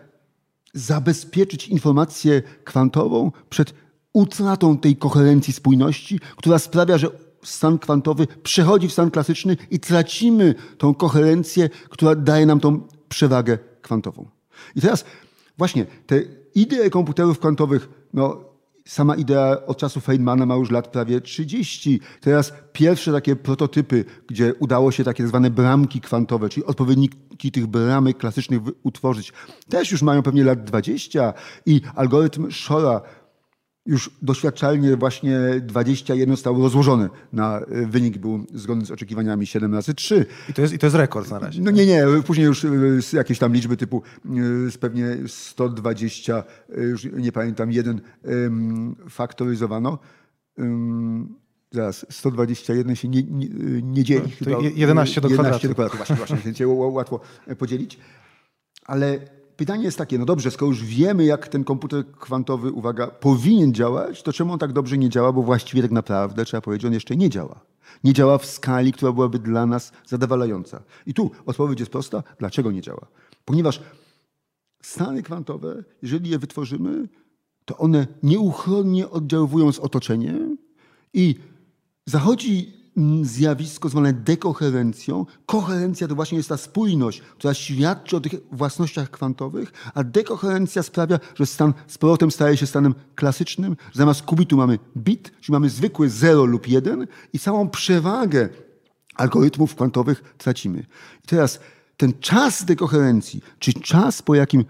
[0.73, 3.73] zabezpieczyć informację kwantową przed
[4.13, 7.07] utratą tej koherencji spójności, która sprawia, że
[7.43, 13.57] stan kwantowy przechodzi w stan klasyczny i tracimy tą koherencję, która daje nam tą przewagę
[13.81, 14.27] kwantową.
[14.75, 15.05] I teraz
[15.57, 16.21] właśnie te
[16.55, 18.51] idee komputerów kwantowych, no,
[18.85, 21.99] Sama idea od czasu Feynmana ma już lat prawie 30.
[22.21, 28.17] Teraz pierwsze takie prototypy, gdzie udało się takie zwane bramki kwantowe, czyli odpowiedniki tych bramek
[28.17, 29.33] klasycznych utworzyć,
[29.69, 31.33] też już mają pewnie lat 20
[31.65, 33.01] i algorytm Shora
[33.85, 39.93] już doświadczalnie właśnie 21 zostało rozłożone na e, wynik był zgodny z oczekiwaniami 7 razy
[39.93, 40.25] 3.
[40.49, 41.61] I to jest, i to jest rekord na razie.
[41.61, 42.69] No nie, nie, później już e,
[43.13, 44.29] jakieś tam liczby typu e,
[44.71, 46.43] z pewnie 120,
[46.77, 48.01] już nie pamiętam, jeden
[49.09, 49.99] faktoryzowano.
[51.71, 53.47] Zaraz, 121 się nie, nie,
[53.81, 54.31] nie dzieli.
[54.47, 55.67] No, to 11 do 11 kwadratu.
[55.67, 56.59] do kwadratu, właśnie, właśnie, więc
[56.95, 57.19] łatwo
[57.57, 57.99] podzielić.
[58.85, 59.19] Ale
[59.61, 64.23] Pytanie jest takie, no dobrze, skoro już wiemy, jak ten komputer kwantowy, uwaga, powinien działać,
[64.23, 65.33] to czemu on tak dobrze nie działa?
[65.33, 67.59] Bo właściwie tak naprawdę, trzeba powiedzieć, on jeszcze nie działa.
[68.03, 70.83] Nie działa w skali, która byłaby dla nas zadowalająca.
[71.05, 72.23] I tu odpowiedź jest prosta.
[72.39, 73.07] Dlaczego nie działa?
[73.45, 73.81] Ponieważ
[74.81, 77.07] stany kwantowe, jeżeli je wytworzymy,
[77.65, 80.57] to one nieuchronnie oddziaływują z otoczeniem
[81.13, 81.35] i
[82.05, 82.80] zachodzi
[83.21, 85.25] zjawisko zwane dekoherencją.
[85.45, 91.19] Koherencja to właśnie jest ta spójność, która świadczy o tych własnościach kwantowych, a dekoherencja sprawia,
[91.35, 93.77] że stan z powrotem staje się stanem klasycznym.
[93.93, 98.49] Zamiast kubitu mamy bit, czyli mamy zwykły 0 lub 1 i całą przewagę
[99.15, 100.79] algorytmów kwantowych tracimy.
[101.23, 101.59] I teraz
[101.97, 104.65] ten czas dekoherencji, czy czas, po jakim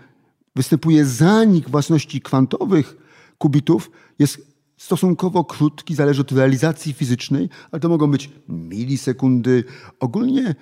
[0.55, 2.97] występuje zanik własności kwantowych
[3.38, 4.51] kubitów, jest
[4.82, 9.63] stosunkowo krótki, zależy od realizacji fizycznej, ale to mogą być milisekundy.
[9.99, 10.55] Ogólnie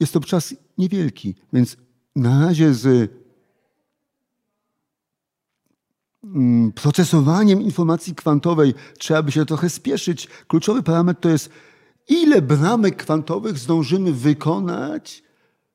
[0.00, 1.76] jest to czas niewielki, więc
[2.16, 3.10] na razie z
[6.24, 10.28] mm, procesowaniem informacji kwantowej trzeba by się trochę spieszyć.
[10.46, 11.50] Kluczowy parametr to jest,
[12.08, 15.22] ile bramek kwantowych zdążymy wykonać,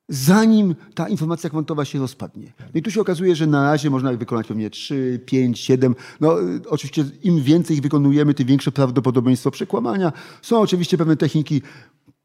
[0.08, 2.52] zanim ta informacja kwantowa się rozpadnie.
[2.60, 5.94] No i tu się okazuje, że na razie można ich wykonać pewnie 3, 5, 7.
[6.20, 10.12] No, y, oczywiście im więcej ich wykonujemy, tym większe prawdopodobieństwo przekłamania.
[10.42, 11.62] Są oczywiście pewne techniki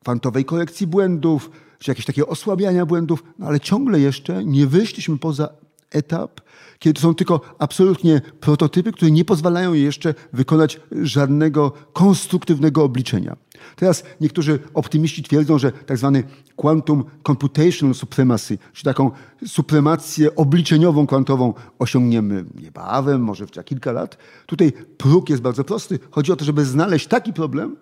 [0.03, 5.49] kwantowej korekcji błędów, czy jakieś takie osłabiania błędów, no ale ciągle jeszcze nie wyszliśmy poza
[5.91, 6.41] etap,
[6.79, 13.37] kiedy to są tylko absolutnie prototypy, które nie pozwalają jeszcze wykonać żadnego konstruktywnego obliczenia.
[13.75, 16.23] Teraz niektórzy optymiści twierdzą, że tak zwany
[16.55, 19.11] quantum computational supremacy, czyli taką
[19.45, 24.17] supremację obliczeniową kwantową osiągniemy niebawem, może za kilka lat.
[24.45, 25.99] Tutaj próg jest bardzo prosty.
[26.11, 27.77] Chodzi o to, żeby znaleźć taki problem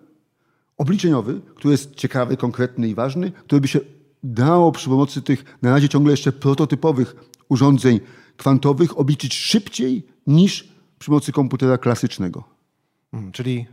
[0.78, 3.80] obliczeniowy, który jest ciekawy, konkretny i ważny, który by się
[4.24, 7.16] dało przy pomocy tych na razie ciągle jeszcze prototypowych
[7.50, 8.00] urządzeń
[8.36, 12.44] kwantowych obliczyć szybciej niż przy pomocy komputera klasycznego.
[13.10, 13.66] Hmm, czyli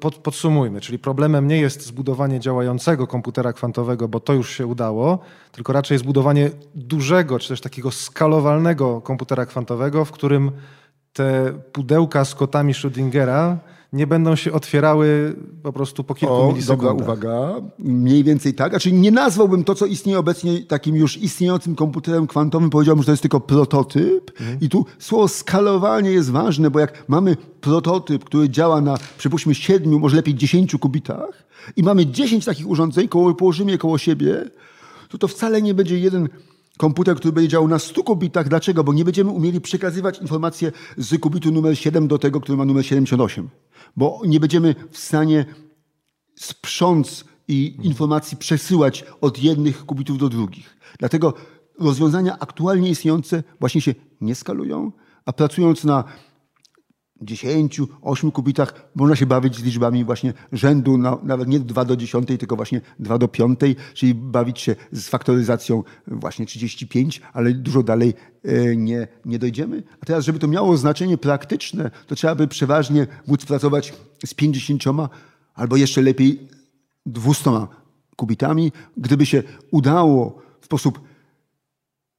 [0.00, 5.18] pod, podsumujmy, czyli problemem nie jest zbudowanie działającego komputera kwantowego, bo to już się udało,
[5.52, 10.50] tylko raczej zbudowanie dużego, czy też takiego skalowalnego komputera kwantowego, w którym
[11.12, 13.56] te pudełka z kotami Schrödingera
[13.92, 16.96] nie będą się otwierały po prostu po kilku o, milisekundach.
[16.96, 17.60] Dobra uwaga.
[17.78, 18.72] Mniej więcej tak.
[18.72, 22.70] Znaczy nie nazwałbym to, co istnieje obecnie takim już istniejącym komputerem kwantowym.
[22.70, 24.30] Powiedziałbym, że to jest tylko prototyp.
[24.40, 24.58] Mhm.
[24.60, 29.98] I tu słowo skalowanie jest ważne, bo jak mamy prototyp, który działa na, przypuśćmy, siedmiu,
[29.98, 31.44] może lepiej dziesięciu kubitach
[31.76, 34.50] i mamy dziesięć takich urządzeń, koło, położymy je koło siebie,
[35.08, 36.28] to to wcale nie będzie jeden
[36.78, 38.48] komputer, który będzie działał na 100 kubitach.
[38.48, 38.84] Dlaczego?
[38.84, 42.86] Bo nie będziemy umieli przekazywać informacje z kubitu numer 7 do tego, który ma numer
[42.86, 43.48] 78
[43.96, 45.46] bo nie będziemy w stanie
[46.34, 50.76] sprząc i informacji przesyłać od jednych kubitów do drugich.
[50.98, 51.34] Dlatego
[51.80, 54.92] rozwiązania aktualnie istniejące właśnie się nie skalują,
[55.24, 56.04] a pracując na
[57.22, 61.96] 10, 8 kubitach można się bawić z liczbami właśnie rzędu, na, nawet nie 2 do
[61.96, 63.60] 10, tylko właśnie 2 do 5,
[63.94, 68.14] czyli bawić się z faktoryzacją właśnie 35, ale dużo dalej
[68.44, 69.82] e, nie, nie dojdziemy.
[70.00, 73.94] A teraz, żeby to miało znaczenie praktyczne, to trzeba by przeważnie móc pracować
[74.26, 74.84] z 50
[75.54, 76.48] albo jeszcze lepiej
[77.06, 77.50] 200
[78.16, 78.72] kubitami.
[78.96, 81.00] Gdyby się udało w sposób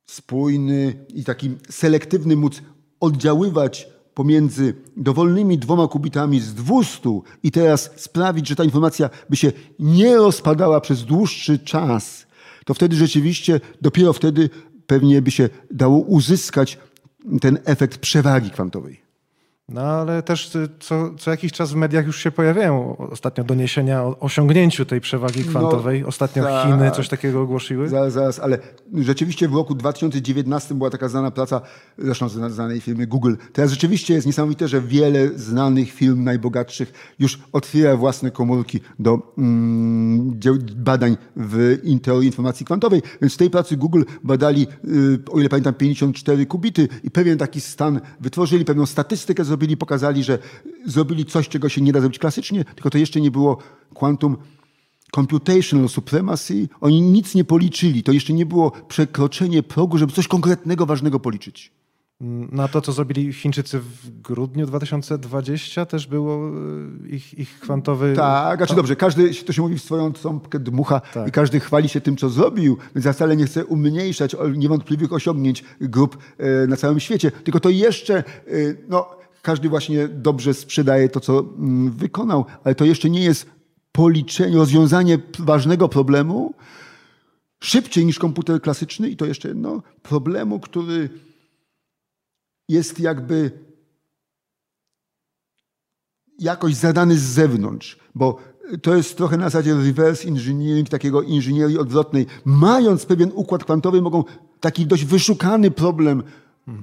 [0.05, 2.61] spójny i taki selektywny móc
[2.99, 7.09] oddziaływać pomiędzy dowolnymi dwoma kubitami z 200
[7.43, 12.27] i teraz sprawić, że ta informacja by się nie rozpadała przez dłuższy czas,
[12.65, 14.49] to wtedy rzeczywiście, dopiero wtedy
[14.87, 16.77] pewnie by się dało uzyskać
[17.41, 19.01] ten efekt przewagi kwantowej.
[19.69, 24.03] No ale też y, co, co jakiś czas w mediach już się pojawiają ostatnio doniesienia
[24.03, 26.01] o osiągnięciu tej przewagi no, kwantowej.
[26.01, 27.89] No, ostatnio ta, Chiny coś takiego ogłosiły.
[27.89, 28.57] Zaraz, zaraz, ale
[28.93, 31.61] rzeczywiście w roku 2019 była taka znana praca,
[31.97, 33.35] zresztą znanej firmy Google.
[33.53, 40.39] Teraz rzeczywiście jest niesamowite, że wiele znanych firm najbogatszych już otwiera własne komórki do mm,
[40.75, 43.01] badań w teorii informacji kwantowej.
[43.21, 47.61] Więc w tej pracy Google badali, y, o ile pamiętam, 54 kubity i pewien taki
[47.61, 50.39] stan wytworzyli, pewną statystykę zrobili, pokazali, że
[50.85, 53.57] zrobili coś, czego się nie da zrobić klasycznie, tylko to jeszcze nie było
[53.93, 54.37] quantum
[55.15, 56.67] computational supremacy.
[56.81, 58.03] Oni nic nie policzyli.
[58.03, 61.71] To jeszcze nie było przekroczenie progu, żeby coś konkretnego, ważnego policzyć.
[62.51, 66.49] Na to, co zrobili Chińczycy w grudniu 2020, też było
[67.05, 68.13] e, ich, ich kwantowy...
[68.15, 71.27] Tak, znaczy dobrze, każdy, to się mówi w swoją trąbkę dmucha tak.
[71.27, 75.63] i każdy chwali się tym, co zrobił, więc ja wcale nie chcę umniejszać niewątpliwych osiągnięć
[75.81, 78.23] grup e, na całym świecie, tylko to jeszcze, e,
[78.89, 83.49] no każdy właśnie dobrze sprzedaje to, co mm, wykonał, ale to jeszcze nie jest
[83.91, 86.53] policzenie, rozwiązanie ważnego problemu
[87.63, 91.09] szybciej niż komputer klasyczny i to jeszcze jedno, problemu, który
[92.69, 93.51] jest jakby
[96.39, 98.37] jakoś zadany z zewnątrz, bo
[98.81, 102.25] to jest trochę na zasadzie reverse engineering, takiego inżynierii odwrotnej.
[102.45, 104.23] Mając pewien układ kwantowy, mogą
[104.59, 106.23] taki dość wyszukany problem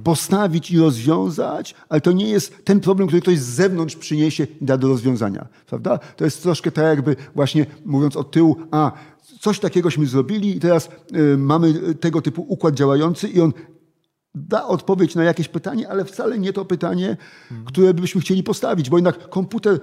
[0.05, 4.64] postawić i rozwiązać, ale to nie jest ten problem, który ktoś z zewnątrz przyniesie i
[4.64, 5.49] da do rozwiązania.
[5.66, 5.99] Prawda?
[5.99, 8.93] To jest troszkę tak jakby właśnie mówiąc od tyłu, a
[9.41, 13.53] coś takiegośmy zrobili i teraz y, mamy tego typu układ działający i on
[14.35, 17.16] da odpowiedź na jakieś pytanie, ale wcale nie to pytanie,
[17.49, 17.66] hmm.
[17.66, 19.81] które byśmy chcieli postawić, bo jednak komputer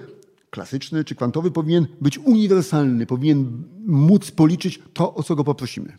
[0.49, 5.97] klasyczny czy kwantowy powinien być uniwersalny, powinien móc policzyć to, o co go poprosimy.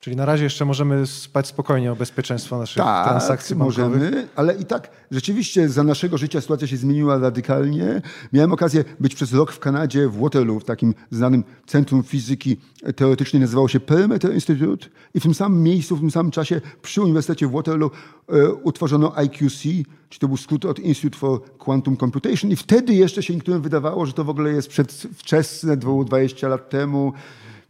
[0.00, 4.00] Czyli na razie jeszcze możemy spać spokojnie o bezpieczeństwo naszych tak, transakcji bankowych.
[4.00, 8.02] możemy, ale i tak rzeczywiście za naszego życia sytuacja się zmieniła radykalnie.
[8.32, 12.56] Miałem okazję być przez rok w Kanadzie, w Waterloo, w takim znanym centrum fizyki
[12.96, 17.02] teoretycznej, nazywało się Perimeter Institute i w tym samym miejscu, w tym samym czasie przy
[17.02, 17.90] Uniwersytecie w Waterloo
[18.28, 19.62] e, utworzono IQC,
[20.08, 24.06] czy to był skrót od Institute for Quantum Computation i wtedy jeszcze się niektórym wydawało,
[24.06, 27.12] że to w ogóle jest przedwczesne, 20 lat temu,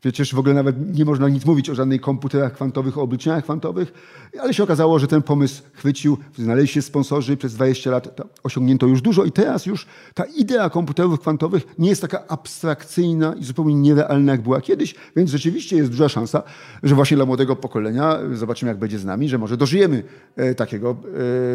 [0.01, 3.93] Przecież w ogóle nawet nie można nic mówić o żadnych komputerach kwantowych, o obliczeniach kwantowych,
[4.41, 9.03] ale się okazało, że ten pomysł chwycił, znaleźli się sponsorzy, przez 20 lat osiągnięto już
[9.03, 14.33] dużo i teraz już ta idea komputerów kwantowych nie jest taka abstrakcyjna i zupełnie nierealna,
[14.33, 16.43] jak była kiedyś, więc rzeczywiście jest duża szansa,
[16.83, 20.03] że właśnie dla młodego pokolenia, zobaczymy jak będzie z nami, że może dożyjemy
[20.37, 20.97] e, takiego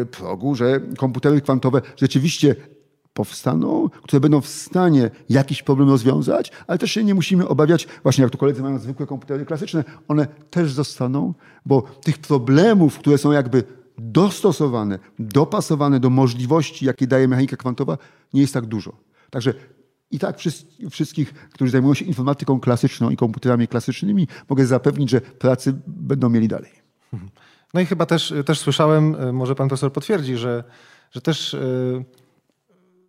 [0.02, 2.56] e, progu, że komputery kwantowe rzeczywiście
[3.16, 8.22] powstaną, które będą w stanie jakiś problem rozwiązać, ale też się nie musimy obawiać, właśnie
[8.22, 11.34] jak tu koledzy mają zwykłe komputery klasyczne, one też zostaną,
[11.66, 13.64] bo tych problemów, które są jakby
[13.98, 17.98] dostosowane, dopasowane do możliwości, jakie daje mechanika kwantowa,
[18.34, 18.92] nie jest tak dużo.
[19.30, 19.54] Także
[20.10, 20.38] i tak
[20.90, 26.48] wszystkich, którzy zajmują się informatyką klasyczną i komputerami klasycznymi, mogę zapewnić, że pracy będą mieli
[26.48, 26.70] dalej.
[27.74, 30.64] No i chyba też, też słyszałem, może pan profesor potwierdzi, że,
[31.10, 32.25] że też yy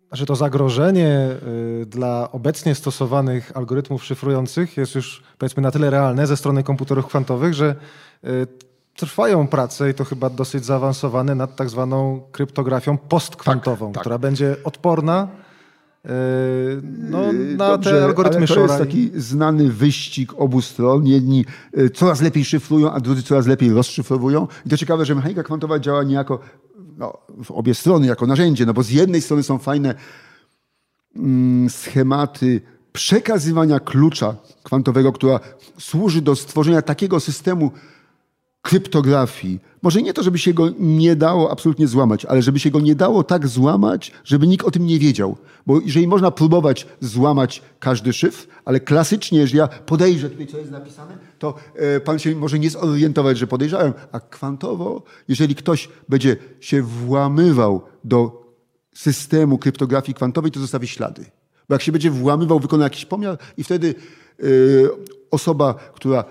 [0.08, 1.28] znaczy to zagrożenie
[1.82, 7.06] y, dla obecnie stosowanych algorytmów szyfrujących jest już powiedzmy na tyle realne ze strony komputerów
[7.06, 7.74] kwantowych, że
[8.24, 8.46] y,
[8.96, 14.00] trwają prace i to chyba dosyć zaawansowane nad tak zwaną kryptografią postkwantową, tak, tak.
[14.00, 15.28] która będzie odporna
[16.04, 16.08] y,
[16.84, 21.06] no, na Dobrze, te algorytmy ale to jest taki znany wyścig obu stron.
[21.06, 21.44] Jedni
[21.94, 24.46] coraz lepiej szyfrują, a drudzy coraz lepiej rozszyfrowują.
[24.66, 26.38] I to ciekawe, że mechanika kwantowa działa niejako
[26.98, 29.94] no, w obie strony jako narzędzie, no bo z jednej strony są fajne
[31.16, 32.60] mm, schematy
[32.92, 35.40] przekazywania klucza kwantowego, która
[35.78, 37.70] służy do stworzenia takiego systemu
[38.68, 39.60] kryptografii.
[39.82, 42.94] Może nie to, żeby się go nie dało absolutnie złamać, ale żeby się go nie
[42.94, 45.36] dało tak złamać, żeby nikt o tym nie wiedział.
[45.66, 50.70] Bo jeżeli można próbować złamać każdy szyfr, ale klasycznie, jeżeli ja podejrzę tutaj, co jest
[50.70, 53.92] napisane, to e, pan się może nie zorientować, że podejrzałem.
[54.12, 58.46] A kwantowo, jeżeli ktoś będzie się włamywał do
[58.94, 61.24] systemu kryptografii kwantowej, to zostawi ślady.
[61.68, 63.94] Bo jak się będzie włamywał, wykona jakiś pomiar i wtedy
[64.38, 64.44] e,
[65.30, 66.24] osoba, która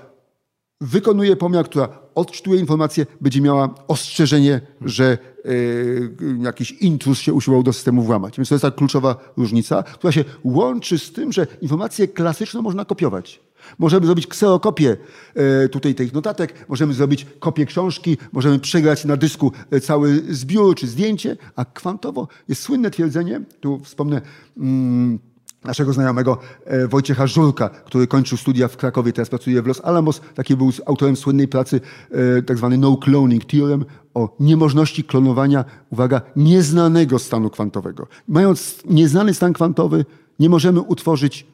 [0.82, 6.12] wykonuje pomiar, która odczytuje informację, będzie miała ostrzeżenie, że y,
[6.42, 8.38] jakiś intruz się usiłował do systemu włamać.
[8.38, 12.86] Więc to jest ta kluczowa różnica, która się łączy z tym, że informację klasyczną można
[12.86, 13.40] kopiować.
[13.80, 14.98] Możemy zrobić kserokopię
[15.36, 20.76] e, tutaj tych notatek, możemy zrobić kopię książki, możemy przegrać na dysku e, cały zbiór
[20.76, 24.22] czy zdjęcie, a kwantowo jest słynne twierdzenie, tu wspomnę
[24.58, 25.20] mm,
[25.68, 30.22] naszego znajomego e, Wojciecha Żurka, który kończył studia w Krakowie, teraz pracuje w Los Alamos.
[30.36, 36.22] Taki był autorem słynnej pracy, e, tak zwany no cloning theorem, o niemożności klonowania, uwaga,
[36.36, 38.08] nieznanego stanu kwantowego.
[38.28, 40.06] Mając nieznany stan kwantowy,
[40.40, 41.48] nie możemy utworzyć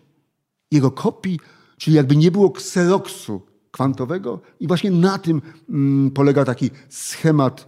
[0.72, 1.40] jego kopii,
[1.78, 3.42] czyli jakby nie było kseroksu
[3.72, 7.68] kwantowego i właśnie na tym mm, polega taki schemat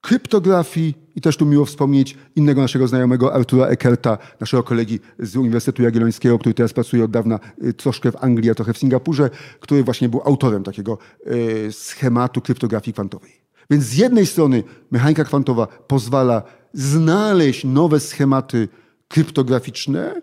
[0.00, 5.82] kryptografii i też tu miło wspomnieć innego naszego znajomego Artura Eckerta, naszego kolegi z Uniwersytetu
[5.82, 9.84] Jagiellońskiego, który teraz pracuje od dawna y, troszkę w Anglii, a trochę w Singapurze, który
[9.84, 13.32] właśnie był autorem takiego y, schematu kryptografii kwantowej.
[13.70, 16.42] Więc z jednej strony mechanika kwantowa pozwala
[16.72, 18.68] znaleźć nowe schematy
[19.08, 20.22] kryptograficzne,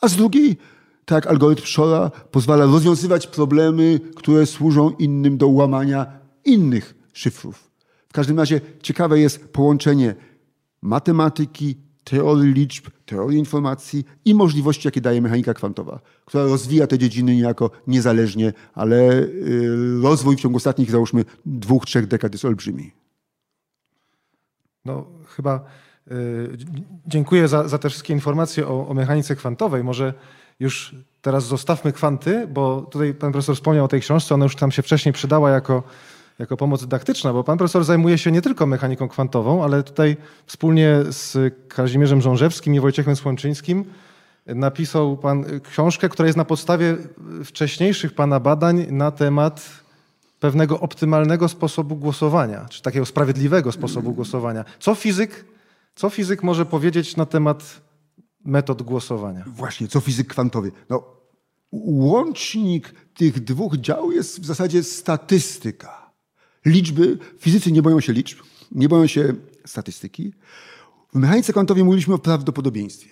[0.00, 0.56] a z drugiej,
[1.04, 6.06] tak jak algorytm Shora, pozwala rozwiązywać problemy, które służą innym do łamania
[6.44, 7.67] innych szyfrów.
[8.18, 10.14] Każdym razie ciekawe jest połączenie
[10.82, 17.34] matematyki, teorii liczb, teorii informacji i możliwości, jakie daje mechanika kwantowa, która rozwija te dziedziny
[17.34, 22.92] niejako niezależnie, ale y, rozwój w ciągu ostatnich, załóżmy, dwóch, trzech dekad jest olbrzymi.
[24.84, 25.06] No,
[25.36, 25.64] chyba
[26.10, 26.58] y,
[27.06, 29.84] dziękuję za, za te wszystkie informacje o, o mechanice kwantowej.
[29.84, 30.14] Może
[30.60, 34.72] już teraz zostawmy kwanty, bo tutaj pan profesor wspomniał o tej książce, ona już tam
[34.72, 35.82] się wcześniej przydała jako
[36.38, 40.16] jako pomoc dydaktyczna, bo pan profesor zajmuje się nie tylko mechaniką kwantową, ale tutaj
[40.46, 43.84] wspólnie z Kazimierzem Żążewskim i Wojciechem Słomczyńskim
[44.46, 46.96] napisał pan książkę, która jest na podstawie
[47.44, 49.70] wcześniejszych pana badań na temat
[50.40, 54.64] pewnego optymalnego sposobu głosowania, czy takiego sprawiedliwego sposobu głosowania.
[54.80, 55.44] Co fizyk,
[55.94, 57.80] co fizyk może powiedzieć na temat
[58.44, 59.44] metod głosowania?
[59.46, 60.72] Właśnie, co fizyk kwantowy?
[60.90, 61.04] No,
[61.72, 65.97] łącznik tych dwóch dział jest w zasadzie statystyka.
[66.68, 68.38] Liczby, fizycy nie boją się liczb,
[68.72, 69.34] nie boją się
[69.66, 70.32] statystyki.
[71.14, 73.10] W mechanice kwantowej mówiliśmy o prawdopodobieństwie.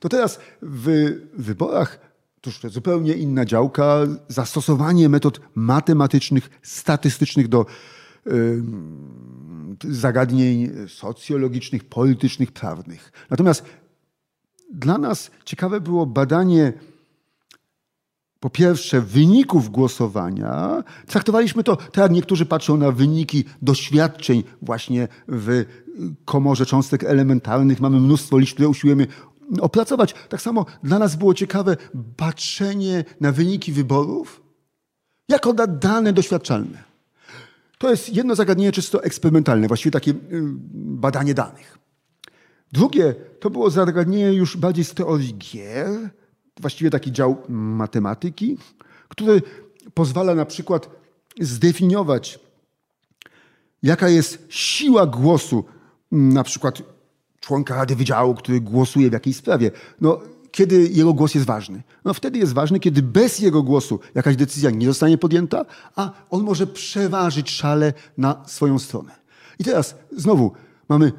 [0.00, 2.10] To teraz w wyborach
[2.40, 7.66] to zupełnie inna działka, zastosowanie metod matematycznych, statystycznych do
[9.88, 13.12] zagadnień socjologicznych, politycznych, prawnych.
[13.30, 13.64] Natomiast
[14.72, 16.72] dla nas ciekawe było badanie
[18.40, 20.84] po pierwsze wyników głosowania.
[21.06, 25.64] Traktowaliśmy to, tak jak niektórzy patrzą na wyniki doświadczeń właśnie w
[26.24, 27.80] komorze cząstek elementarnych.
[27.80, 29.06] Mamy mnóstwo liczb, które usiłujemy
[29.60, 30.14] opracować.
[30.28, 31.76] Tak samo dla nas było ciekawe
[32.16, 34.42] patrzenie na wyniki wyborów
[35.28, 36.90] jako na dane doświadczalne.
[37.78, 40.14] To jest jedno zagadnienie czysto eksperymentalne, właściwie takie y,
[40.72, 41.78] badanie danych.
[42.72, 46.10] Drugie to było zagadnienie już bardziej z teorii gier,
[46.60, 48.58] właściwie taki dział matematyki,
[49.08, 49.42] który
[49.94, 50.90] pozwala na przykład
[51.40, 52.38] zdefiniować,
[53.82, 55.64] jaka jest siła głosu
[56.12, 56.82] na przykład
[57.40, 59.70] członka Rady Wydziału, który głosuje w jakiejś sprawie.
[60.00, 61.82] No, kiedy jego głos jest ważny?
[62.04, 65.64] No wtedy jest ważny, kiedy bez jego głosu jakaś decyzja nie zostanie podjęta,
[65.96, 69.12] a on może przeważyć szale na swoją stronę.
[69.58, 70.52] I teraz znowu
[70.88, 71.12] mamy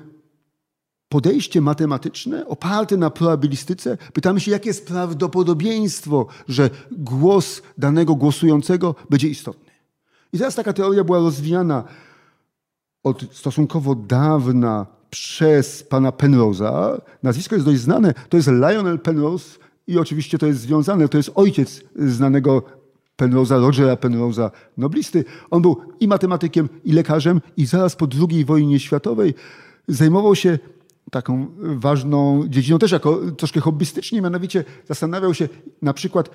[1.11, 3.97] podejście matematyczne oparte na probabilistyce.
[4.13, 9.71] Pytamy się, jakie jest prawdopodobieństwo, że głos danego głosującego będzie istotny.
[10.33, 11.83] I teraz taka teoria była rozwijana
[13.03, 17.01] od stosunkowo dawna przez pana Penrose'a.
[17.23, 18.13] Nazwisko jest dość znane.
[18.29, 22.63] To jest Lionel Penrose i oczywiście to jest związane, to jest ojciec znanego
[23.17, 25.25] Penrose'a, Rogera Penrose'a, noblisty.
[25.49, 29.33] On był i matematykiem, i lekarzem i zaraz po II wojnie światowej
[29.87, 30.59] zajmował się
[31.11, 35.49] taką ważną dziedziną, też jako troszkę hobbystycznie, mianowicie zastanawiał się
[35.81, 36.29] na przykład,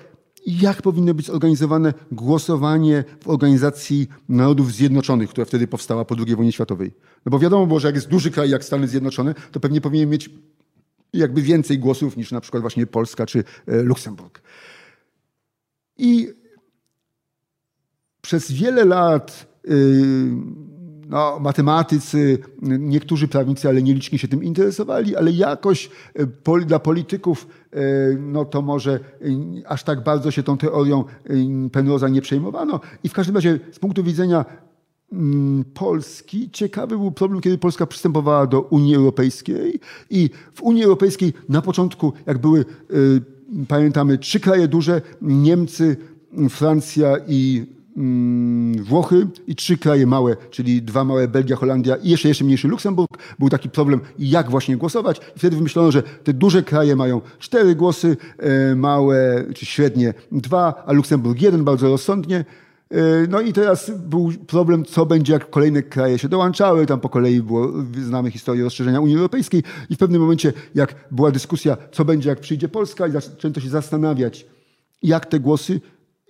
[0.45, 6.51] jak powinno być zorganizowane głosowanie w Organizacji Narodów Zjednoczonych, która wtedy powstała po II wojnie
[6.51, 6.93] światowej.
[7.25, 10.09] No bo wiadomo było, że jak jest duży kraj jak Stany Zjednoczone, to pewnie powinien
[10.09, 10.29] mieć
[11.13, 14.41] jakby więcej głosów niż na przykład właśnie Polska czy e, Luksemburg.
[15.97, 16.27] I
[18.21, 19.75] przez wiele lat yy,
[21.09, 27.79] no, matematycy, niektórzy prawnicy, ale nieliczni się tym interesowali, ale jakoś e, dla polityków e,
[28.19, 28.99] no to może e,
[29.67, 31.03] aż tak bardzo się tą teorią
[31.71, 32.79] Penrose'a nie przejmowano.
[33.03, 34.45] I w każdym razie z punktu widzenia
[35.11, 39.79] mm, Polski ciekawy był problem, kiedy Polska przystępowała do Unii Europejskiej
[40.09, 42.65] i w Unii Europejskiej na początku, jak były,
[43.67, 45.97] pamiętamy, trzy kraje duże, Niemcy,
[46.49, 47.65] Francja i
[48.81, 53.17] Włochy i trzy kraje małe, czyli dwa małe Belgia, Holandia i jeszcze, jeszcze mniejszy Luksemburg.
[53.39, 55.21] Był taki problem, jak właśnie głosować.
[55.35, 60.83] I wtedy wymyślono, że te duże kraje mają cztery głosy, e, małe czy średnie dwa,
[60.85, 62.45] a Luksemburg jeden, bardzo rozsądnie.
[62.91, 66.85] E, no i teraz był problem, co będzie, jak kolejne kraje się dołączały.
[66.85, 67.71] Tam po kolei było,
[68.01, 72.39] znamy historię rozszerzenia Unii Europejskiej i w pewnym momencie, jak była dyskusja, co będzie, jak
[72.39, 74.45] przyjdzie Polska i zaczęto się zastanawiać,
[75.03, 75.81] jak te głosy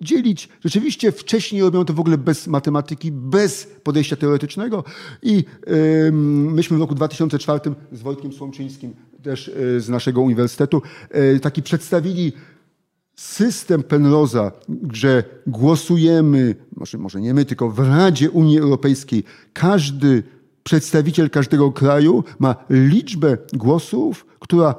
[0.02, 0.50] dzielić.
[0.66, 4.84] Rzeczywiście wcześniej robią to w ogóle bez matematyki, bez podejścia teoretycznego
[5.24, 6.12] i yy,
[6.52, 7.60] myśmy w roku 2004
[7.92, 10.82] z Wojtkiem Słomczyńskim, też yy, z naszego uniwersytetu,
[11.14, 12.34] yy, taki przedstawili
[13.16, 14.52] system Penroza,
[14.94, 19.24] że głosujemy, może, może nie my, tylko w Radzie Unii Europejskiej,
[19.54, 20.24] każdy
[20.64, 24.76] przedstawiciel każdego kraju ma liczbę głosów, która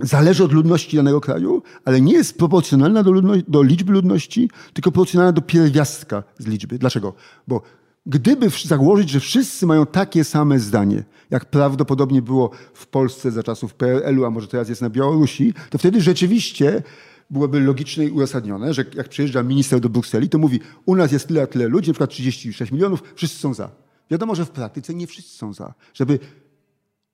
[0.00, 3.12] zależy od ludności danego kraju, ale nie jest proporcjonalna do,
[3.48, 6.78] do, liczby ludności, tylko proporcjonalna do pierwiastka z liczby.
[6.78, 7.14] Dlaczego?
[7.48, 7.62] Bo
[8.06, 13.74] gdyby założyć, że wszyscy mają takie same zdanie, jak prawdopodobnie było w Polsce za czasów
[13.74, 16.82] PRL-u, a może teraz jest na Białorusi, to wtedy rzeczywiście
[17.30, 21.28] byłoby logiczne i uzasadnione, że jak przyjeżdża minister do Brukseli, to mówi, u nas jest
[21.28, 23.70] tyle a tyle ludzi, na przykład 36 milionów, wszyscy są za.
[24.10, 25.74] Wiadomo, że w praktyce nie wszyscy są za.
[25.94, 26.18] Żeby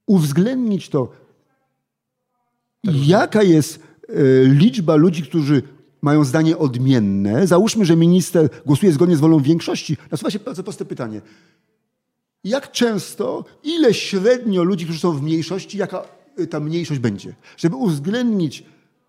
[0.07, 1.13] uwzględnić to
[2.85, 3.79] Jaka jest
[4.09, 4.13] e,
[4.45, 5.63] liczba ludzi, którzy
[6.03, 7.47] mają zdanie odmienne?
[7.47, 9.97] Załóżmy, że minister głosuje zgodnie z wolą większości.
[10.11, 11.21] Nasuwa się bardzo proste pytanie.
[12.45, 16.05] Jak często, ile średnio ludzi, którzy są w mniejszości, jaka
[16.39, 17.35] e, ta mniejszość będzie?
[17.57, 18.65] Żeby uwzględnić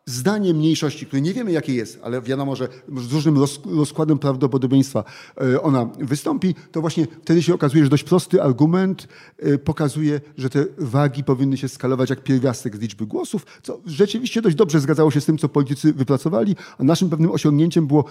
[0.06, 5.04] zdanie mniejszości, które nie wiemy jakie jest, ale wiadomo, że z różnym rozkładem prawdopodobieństwa
[5.41, 9.08] e, ona wystąpi, to właśnie wtedy się okazuje, że dość prosty argument
[9.39, 14.41] e, pokazuje, że te wagi powinny się skalować jak pierwiastek z liczby głosów, co rzeczywiście
[14.41, 18.06] dość dobrze zgadzało się z tym, co politycy wypracowali, a naszym pewnym osiągnięciem było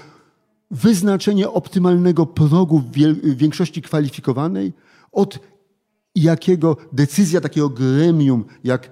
[0.71, 2.83] wyznaczenie optymalnego progu
[3.23, 4.73] większości kwalifikowanej,
[5.13, 5.39] od
[6.15, 8.91] jakiego decyzja takiego gremium, jak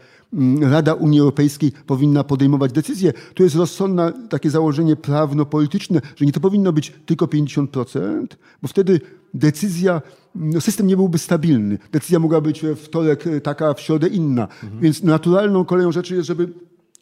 [0.61, 3.13] Rada Unii Europejskiej powinna podejmować decyzje.
[3.35, 8.27] Tu jest rozsądne takie założenie prawno-polityczne, że nie to powinno być tylko 50%,
[8.63, 9.01] bo wtedy
[9.35, 10.03] decyzja,
[10.35, 11.79] no system nie byłby stabilny.
[11.93, 14.43] Decyzja mogła być we wtorek taka, w środę inna.
[14.43, 14.81] Mhm.
[14.81, 16.49] Więc naturalną koleją rzeczy jest, żeby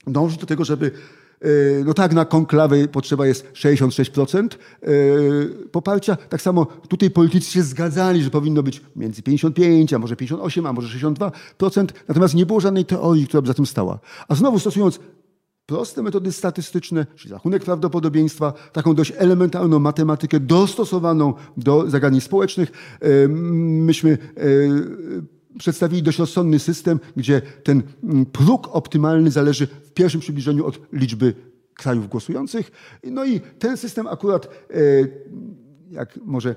[0.07, 1.26] dążyć do tego, żeby E,
[1.85, 4.49] No tak, na konklawy potrzeba jest 66%
[4.83, 4.89] e,
[5.73, 6.17] poparcia.
[6.17, 10.73] Tak samo tutaj politycy się zgadzali, że powinno być między 55, a może 58, a
[10.73, 11.87] może 62%.
[12.09, 13.99] Natomiast nie było żadnej teorii, która by za tym stała.
[14.29, 15.01] A znowu stosując
[15.67, 23.29] proste metody statystyczne, czyli rachunek prawdopodobieństwa, taką dość elementarną matematykę dostosowaną do zagadnień społecznych, e,
[23.29, 24.19] myśmy
[25.59, 31.35] przedstawili dość rozsądny system, gdzie ten mm, próg optymalny zależy w pierwszym przybliżeniu od liczby
[31.75, 32.71] krajów głosujących.
[33.05, 34.79] No i ten system akurat e,
[35.91, 36.55] jak może e,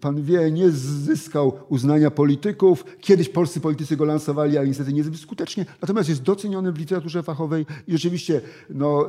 [0.00, 2.84] pan wie, nie zyskał uznania polityków.
[3.00, 5.66] Kiedyś polscy politycy go lansowali, ale niestety niezbyt skutecznie.
[5.82, 8.40] Natomiast jest doceniony w literaturze fachowej i rzeczywiście,
[8.70, 9.08] no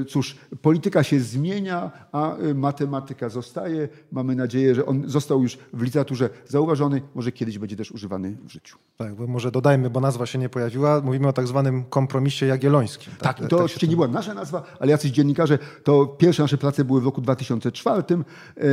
[0.00, 3.88] e, cóż, polityka się zmienia, a e, matematyka zostaje.
[4.12, 7.02] Mamy nadzieję, że on został już w literaturze zauważony.
[7.14, 8.78] Może kiedyś będzie też używany w życiu.
[8.96, 11.00] Tak, bo może dodajmy, bo nazwa się nie pojawiła.
[11.00, 13.12] Mówimy o tak zwanym kompromisie jagiellońskim.
[13.18, 17.00] Tak, to oczywiście nie była nasza nazwa, ale jacyś dziennikarze, to pierwsze nasze prace były
[17.00, 18.02] w roku 2004.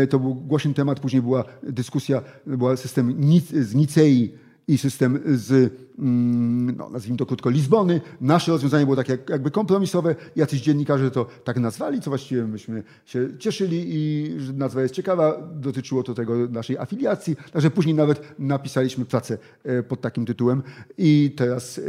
[0.03, 3.15] E, To był głośny temat, później była dyskusja, była system
[3.53, 4.33] z Nicei
[4.67, 8.01] i system z, mm, no, nazwijmy to krótko, Lizbony.
[8.21, 10.15] Nasze rozwiązanie było takie jak- jakby kompromisowe.
[10.35, 15.41] Jacyś dziennikarze to tak nazwali, co właściwie myśmy się cieszyli i nazwa jest ciekawa.
[15.55, 17.35] Dotyczyło to tego naszej afiliacji.
[17.51, 20.63] Także później nawet napisaliśmy pracę e, pod takim tytułem
[20.97, 21.81] i teraz e,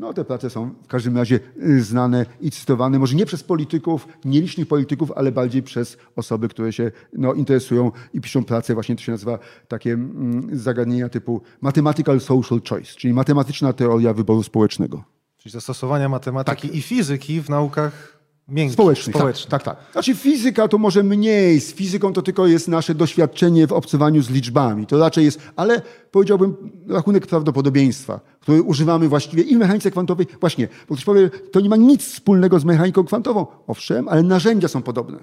[0.00, 4.08] no, te prace są w każdym razie e, znane i cytowane, może nie przez polityków,
[4.24, 9.02] nielicznych polityków, ale bardziej przez osoby, które się no, interesują i piszą pracę, właśnie to
[9.02, 15.04] się nazywa takie mm, zagadnienia typu mathematical social choice, czyli matematyczna teoria wyboru społecznego.
[15.36, 18.16] Czyli zastosowania matematyki i fizyki w naukach
[18.48, 19.50] miękkich, Społecznych, społecznych.
[19.50, 19.92] Tak, tak, tak.
[19.92, 24.30] Znaczy fizyka to może mniej, z fizyką to tylko jest nasze doświadczenie w obcowaniu z
[24.30, 24.86] liczbami.
[24.86, 26.56] To raczej jest, ale powiedziałbym
[26.88, 30.26] rachunek prawdopodobieństwa, który używamy właściwie i w mechanice kwantowej.
[30.40, 33.46] Właśnie, bo ktoś powie, to nie ma nic wspólnego z mechaniką kwantową.
[33.66, 35.18] Owszem, ale narzędzia są podobne.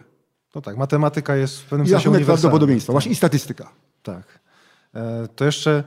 [0.56, 2.40] No tak, matematyka jest w pewnym I sensie uniwersalna.
[2.42, 3.70] prawdopodobieństwa, właśnie i statystyka.
[4.04, 4.40] Tak.
[4.96, 5.84] E, To jeszcze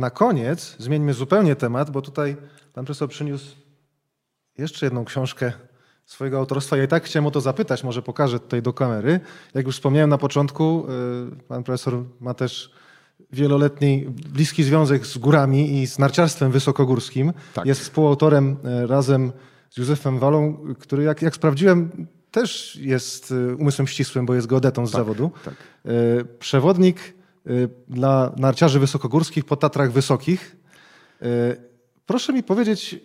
[0.00, 2.36] na koniec zmieńmy zupełnie temat, bo tutaj
[2.72, 3.56] pan profesor przyniósł
[4.58, 5.52] jeszcze jedną książkę
[6.04, 6.76] swojego autorstwa.
[6.76, 9.20] Ja i tak chciałem o to zapytać, może pokażę tutaj do kamery.
[9.54, 12.72] Jak już wspomniałem na początku, e, pan profesor ma też
[13.32, 17.32] wieloletni, bliski związek z górami i z narciarstwem wysokogórskim.
[17.54, 17.66] Tak.
[17.66, 19.32] Jest współautorem e, razem
[19.70, 24.86] z Józefem Walą, który jak, jak sprawdziłem też jest e, umysłem ścisłym, bo jest geodetą
[24.86, 25.30] z zawodu.
[25.44, 25.54] tak.
[26.38, 27.19] Przewodnik
[27.88, 30.56] dla narciarzy wysokogórskich po Tatrach Wysokich.
[31.22, 31.70] E,
[32.10, 33.00] Proszę mi powiedzieć,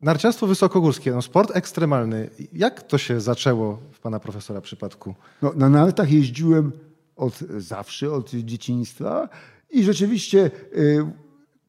[0.00, 5.14] narciarstwo wysokogórskie, no sport ekstremalny, jak to się zaczęło w pana profesora przypadku?
[5.42, 6.72] No, na nartach jeździłem
[7.16, 9.28] od zawsze, od dzieciństwa
[9.70, 11.06] i rzeczywiście y,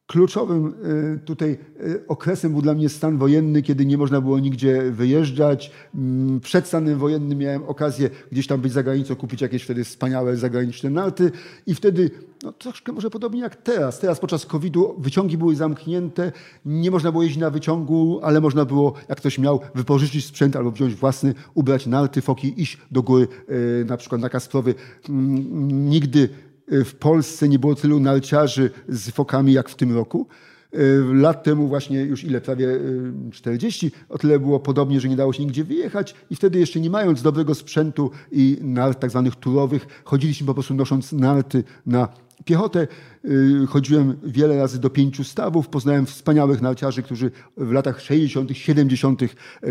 [0.06, 0.74] kluczowym
[1.16, 5.70] y, tutaj y, okresem był dla mnie stan wojenny, kiedy nie można było nigdzie wyjeżdżać.
[5.94, 10.36] Mm, Przed stanem wojennym miałem okazję gdzieś tam być za granicą, kupić jakieś wtedy wspaniałe
[10.36, 11.32] zagraniczne narty
[11.66, 12.10] i wtedy
[12.42, 13.98] no, troszkę może podobnie jak teraz.
[13.98, 16.32] Teraz podczas COVID-u wyciągi były zamknięte,
[16.64, 20.70] nie można było jeździć na wyciągu, ale można było, jak ktoś miał, wypożyczyć sprzęt albo
[20.70, 24.74] wziąć własny, ubrać narty, foki, iść do góry, y, na przykład na Kasprowy.
[25.08, 26.28] Mm, Nigdy
[26.68, 30.26] w Polsce nie było tylu narciarzy z fokami jak w tym roku.
[30.74, 35.16] Y, Lat temu właśnie już ile, prawie y, 40, o tyle było podobnie, że nie
[35.16, 39.36] dało się nigdzie wyjechać i wtedy jeszcze nie mając dobrego sprzętu i nart tak zwanych
[39.36, 42.08] turowych, chodziliśmy po prostu nosząc narty na
[42.46, 42.86] piechotę.
[43.24, 49.20] Y, Chodziłem wiele razy do pięciu stawów, poznałem wspaniałych narciarzy, którzy w latach 60., 70.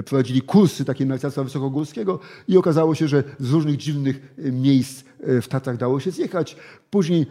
[0.06, 5.42] prowadzili kursy takie narciarstwa wysokogórskiego i okazało się, że z różnych dziwnych y, miejsc y,
[5.42, 6.58] w Tatrach dało się zjechać.
[6.90, 7.26] Później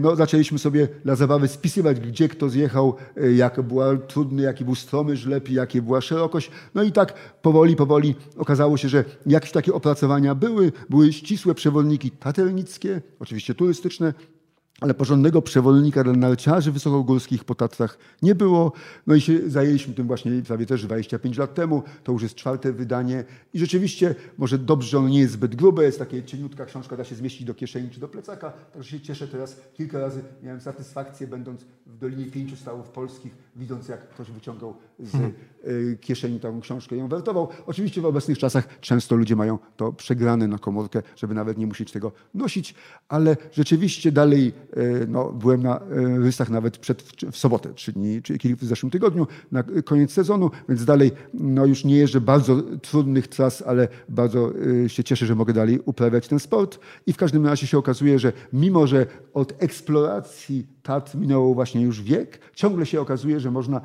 [0.00, 2.96] no, zaczęliśmy sobie dla zabawy spisywać, gdzie kto zjechał,
[3.36, 6.50] jak była trudny, jaki był stromy żleb, i jakie była szerokość.
[6.74, 10.72] No i tak powoli, powoli okazało się, że jakieś takie opracowania były.
[10.90, 14.14] Były ścisłe przewodniki taternickie, oczywiście turystyczne,
[14.80, 18.72] ale porządnego przewodnika dla narciarzy wysokogórskich po Tatrach nie było.
[19.06, 21.82] No i się zajęliśmy tym właśnie prawie też 25 lat temu.
[22.04, 23.24] To już jest czwarte wydanie.
[23.54, 27.04] I rzeczywiście, może dobrze, że ono nie jest zbyt grube, jest takie cieniutka książka, da
[27.04, 28.50] się zmieścić do kieszeni czy do plecaka.
[28.50, 29.60] Także się cieszę teraz.
[29.74, 35.14] Kilka razy miałem satysfakcję, będąc w Dolinie Pięciu Stawów Polskich, widząc jak ktoś wyciągał z
[35.66, 37.48] y, kieszeni tą książkę i ją wertował.
[37.66, 41.92] Oczywiście w obecnych czasach często ludzie mają to przegrane na komórkę, żeby nawet nie musieć
[41.92, 42.74] tego nosić,
[43.08, 47.02] ale rzeczywiście dalej y, no, byłem na y, rysach nawet przed,
[47.32, 51.84] w sobotę, trzy dni, czy w zeszłym tygodniu, na koniec sezonu, więc dalej no, już
[51.84, 54.52] nie jeżdżę bardzo trudnych tras, ale bardzo
[54.86, 58.32] się cieszę, że mogę dalej uprawiać ten sport i w każdym razie się okazuje, że
[58.52, 63.80] mimo, że od eksploracji Tatr minęło właśnie już wiek, ciągle się okazuje, że można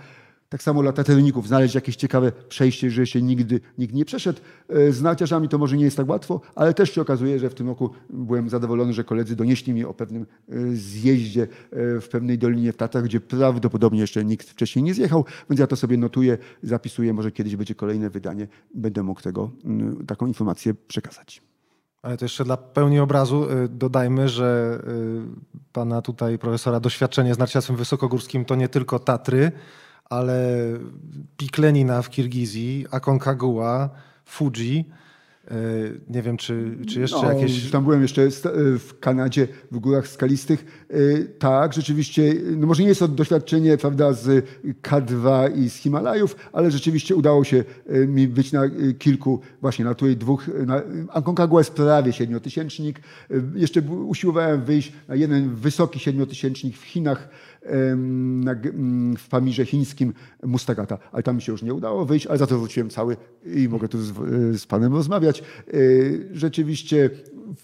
[0.49, 4.39] Tak samo dla taterników, znaleźć jakieś ciekawe przejście, że jeszcze nigdy nikt nie przeszedł.
[4.69, 7.53] E, Z narciarzami to może nie jest tak łatwo, ale też się okazuje, że w
[7.53, 12.37] tym roku byłem zadowolony, że koledzy donieśli mi o pewnym e, zjeździe e, w pewnej
[12.37, 16.37] dolinie w Tatrach, gdzie prawdopodobnie jeszcze nikt wcześniej nie zjechał, więc ja to sobie notuję,
[16.63, 21.52] zapisuję, może kiedyś będzie kolejne wydanie, będę mógł tego, mm, taką informację przekazać.
[22.03, 25.21] Ale to jeszcze dla pełni obrazu y, dodajmy, że y,
[25.73, 29.51] pana tutaj profesora doświadczenie z narciarstwem wysokogórskim to nie tylko Tatry,
[30.09, 30.57] ale
[31.37, 33.89] Piklenina w Kirgizji, Aconcagua,
[34.25, 34.85] Fuji.
[35.51, 37.71] Y, Nie wiem, czy, czy jeszcze No, jakieś...
[37.71, 38.27] Tam byłem jeszcze
[38.79, 40.85] w Kanadzie, w górach skalistych.
[40.91, 44.45] Y, Tak, rzeczywiście, no może nie jest to doświadczenie prawda, z
[44.83, 47.63] K2 i z Himalajów, ale rzeczywiście udało się
[48.07, 48.61] mi być na
[48.99, 50.47] kilku, właśnie na tutaj dwóch.
[50.65, 52.99] Na, Aconcagua jest prawie siedmiotysięcznik.
[53.55, 57.29] Jeszcze usiłowałem wyjść na jeden wysoki siedmiotysięcznik w Chinach,
[59.17, 62.59] w Pamirze chińskim Mustagata, ale tam mi się już nie udało wyjść, ale za to
[62.59, 64.13] wróciłem cały i mogę tu z,
[64.61, 65.43] z panem rozmawiać.
[65.73, 67.09] Y, Rzeczywiście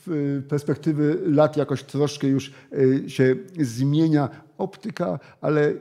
[0.05, 5.73] w perspektywy lat jakoś troszkę już y, się zmienia optyka, ale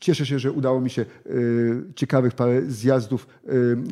[0.00, 3.26] cieszę się, że udało mi się y, ciekawych parę zjazdów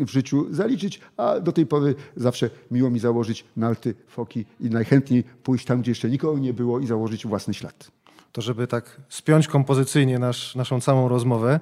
[0.07, 5.25] w życiu zaliczyć, a do tej pory zawsze miło mi założyć narty, foki i najchętniej
[5.43, 7.91] pójść tam, gdzie jeszcze nikogo nie było i założyć własny ślad.
[8.33, 11.61] To żeby tak spiąć kompozycyjnie nasz, naszą całą rozmowę,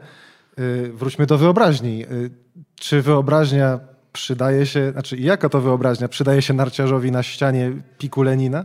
[0.59, 2.05] y, wróćmy do wyobraźni.
[2.05, 2.31] Y,
[2.77, 3.81] Czy wyobraźnia
[4.13, 8.65] przydaje się, znaczy jaka to wyobraźnia przydaje się narciarzowi na ścianie piku Lenina?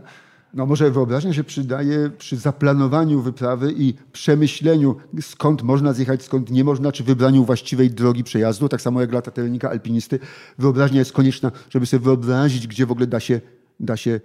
[0.54, 6.64] No może wyobraźnia się przydaje przy zaplanowaniu wyprawy i przemyśleniu, skąd można zjechać, skąd nie
[6.64, 10.18] można, czy wybraniu właściwej drogi przejazdu, tak samo jak dla tatelnika, alpinisty.
[10.58, 13.40] Wyobraźnia jest konieczna, żeby sobie wyobrazić, gdzie w ogóle da się,
[13.80, 14.20] da się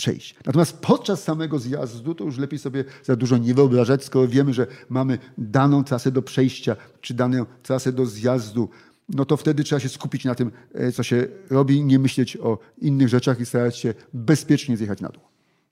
[0.00, 0.34] przejść.
[0.46, 4.66] Natomiast podczas samego zjazdu to już lepiej sobie za dużo nie wyobrażać, skoro wiemy, że
[4.88, 8.68] mamy daną trasę do przejścia, czy daną trasę do zjazdu,
[9.08, 12.58] no to wtedy trzeba się skupić na tym, e, co się robi, nie myśleć o
[12.78, 15.22] innych rzeczach i starać się bezpiecznie zjechać na dół.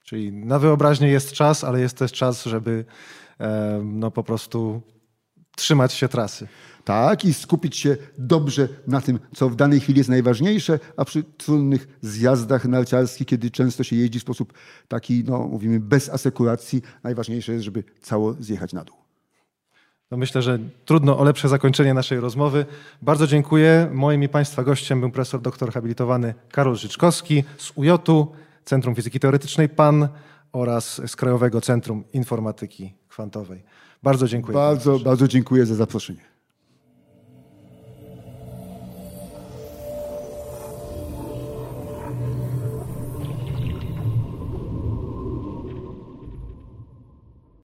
[0.03, 2.85] Czyli na wyobraźnię jest czas, ale jest też czas, żeby
[3.83, 4.81] no po prostu
[5.55, 6.47] trzymać się trasy.
[6.89, 11.23] Tak, i skupić się dobrze na tym, co w danej chwili jest najważniejsze, a przy
[11.23, 14.53] trudnych zjazdach narciarskich, kiedy często się jeździ w sposób
[14.87, 18.95] taki, no mówimy, bez asekuracji, najważniejsze jest, żeby cało zjechać na dół.
[20.11, 22.65] No myślę, że trudno o lepsze zakończenie naszej rozmowy.
[23.01, 23.89] Bardzo dziękuję.
[23.93, 28.27] Moim i Państwa gościem był profesor doktor habilitowany Karol Życzkowski z UJ-u,
[28.65, 30.07] Centrum Fizyki Teoretycznej PAN
[30.51, 33.63] oraz z Krajowego Centrum Informatyki Kwantowej.
[34.03, 34.53] Bardzo dziękuję.
[34.53, 36.38] Bardzo, bardzo dziękuję za zaproszenie.